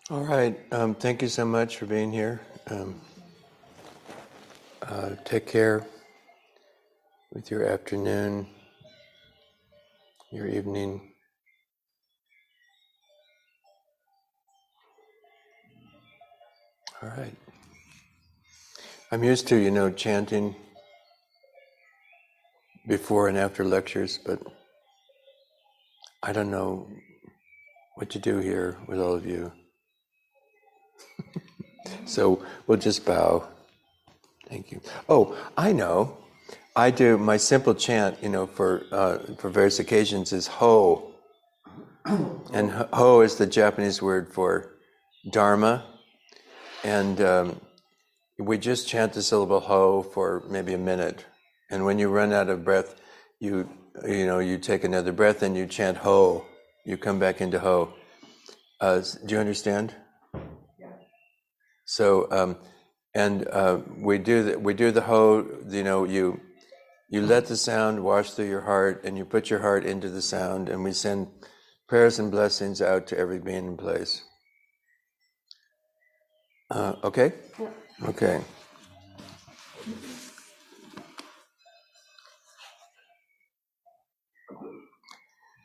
All 0.09 0.23
right. 0.23 0.57
Um, 0.71 0.95
thank 0.95 1.21
you 1.21 1.27
so 1.27 1.45
much 1.45 1.79
for 1.79 1.87
being 1.87 2.13
here. 2.13 2.41
Um, 2.69 3.01
uh, 4.83 5.17
take 5.25 5.49
care 5.49 5.85
with 7.33 7.51
your 7.51 7.65
afternoon, 7.65 8.47
your 10.31 10.47
evening. 10.47 11.13
All 17.03 17.09
right. 17.09 17.35
I'm 19.11 19.25
used 19.25 19.49
to, 19.49 19.57
you 19.57 19.73
know, 19.73 19.91
chanting 19.91 20.55
before 22.87 23.27
and 23.27 23.37
after 23.37 23.65
lectures, 23.65 24.21
but 24.25 24.41
I 26.23 26.33
don't 26.33 26.53
know 26.53 26.89
what 27.97 28.09
to 28.11 28.21
do 28.21 28.39
here 28.39 28.79
with 28.87 29.01
all 29.01 29.15
of 29.15 29.27
you. 29.27 29.51
so 32.07 32.45
we'll 32.67 32.79
just 32.79 33.05
bow. 33.05 33.49
Thank 34.49 34.71
you. 34.71 34.81
Oh, 35.09 35.37
I 35.57 35.73
know. 35.73 36.19
I 36.77 36.91
do 36.91 37.17
my 37.17 37.39
simple 37.39 37.75
chant, 37.75 38.23
you 38.23 38.29
know, 38.29 38.47
for 38.47 38.85
uh, 38.93 39.19
for 39.39 39.49
various 39.49 39.79
occasions 39.79 40.33
is 40.35 40.47
ho, 40.47 41.15
and 42.53 42.71
ho 42.71 43.23
is 43.23 43.37
the 43.37 43.47
Japanese 43.47 44.03
word 44.03 44.33
for 44.33 44.77
dharma, 45.33 45.87
and 46.85 47.19
um, 47.23 47.61
we 48.39 48.59
just 48.59 48.87
chant 48.87 49.15
the 49.15 49.23
syllable 49.23 49.61
ho 49.61 50.03
for 50.03 50.45
maybe 50.51 50.75
a 50.75 50.79
minute, 50.79 51.25
and 51.71 51.87
when 51.87 51.99
you 51.99 52.11
run 52.11 52.31
out 52.31 52.51
of 52.51 52.63
breath, 52.63 53.01
you 53.41 53.71
you 54.07 54.27
know 54.27 54.39
you 54.39 54.59
take 54.59 54.85
another 54.85 55.13
breath 55.13 55.43
and 55.43 55.57
you 55.57 55.67
chant 55.67 55.97
ho. 55.97 56.45
You 56.85 56.99
come 56.99 57.19
back 57.19 57.41
into 57.41 57.59
ho. 57.59 57.95
Uh, 58.83 59.01
do 59.25 59.35
you 59.35 59.41
understand? 59.41 59.95
So, 61.87 62.29
um, 62.31 62.59
and 63.15 63.49
uh, 63.49 63.81
we 63.97 64.19
do 64.19 64.43
the, 64.43 64.59
we 64.59 64.75
do 64.75 64.91
the 64.91 65.01
ho. 65.01 65.47
You 65.69 65.85
know, 65.85 66.05
you 66.05 66.41
you 67.09 67.23
let 67.23 67.47
the 67.47 67.57
sound 67.57 68.05
wash 68.05 68.33
through 68.33 68.49
your 68.49 68.63
heart, 68.63 69.05
and 69.05 69.17
you 69.17 69.25
put 69.25 69.49
your 69.49 69.61
heart 69.61 69.87
into 69.87 70.11
the 70.11 70.21
sound, 70.21 70.69
and 70.69 70.85
we 70.85 70.93
send 70.93 71.29
prayers 71.89 72.19
and 72.19 72.31
blessings 72.31 72.83
out 72.83 73.07
to 73.07 73.19
every 73.19 73.39
being 73.39 73.67
in 73.67 73.77
place. 73.77 74.25
Uh, 76.71 76.95
okay. 77.05 77.33
Yeah. 77.59 77.71
Okay. 78.09 78.43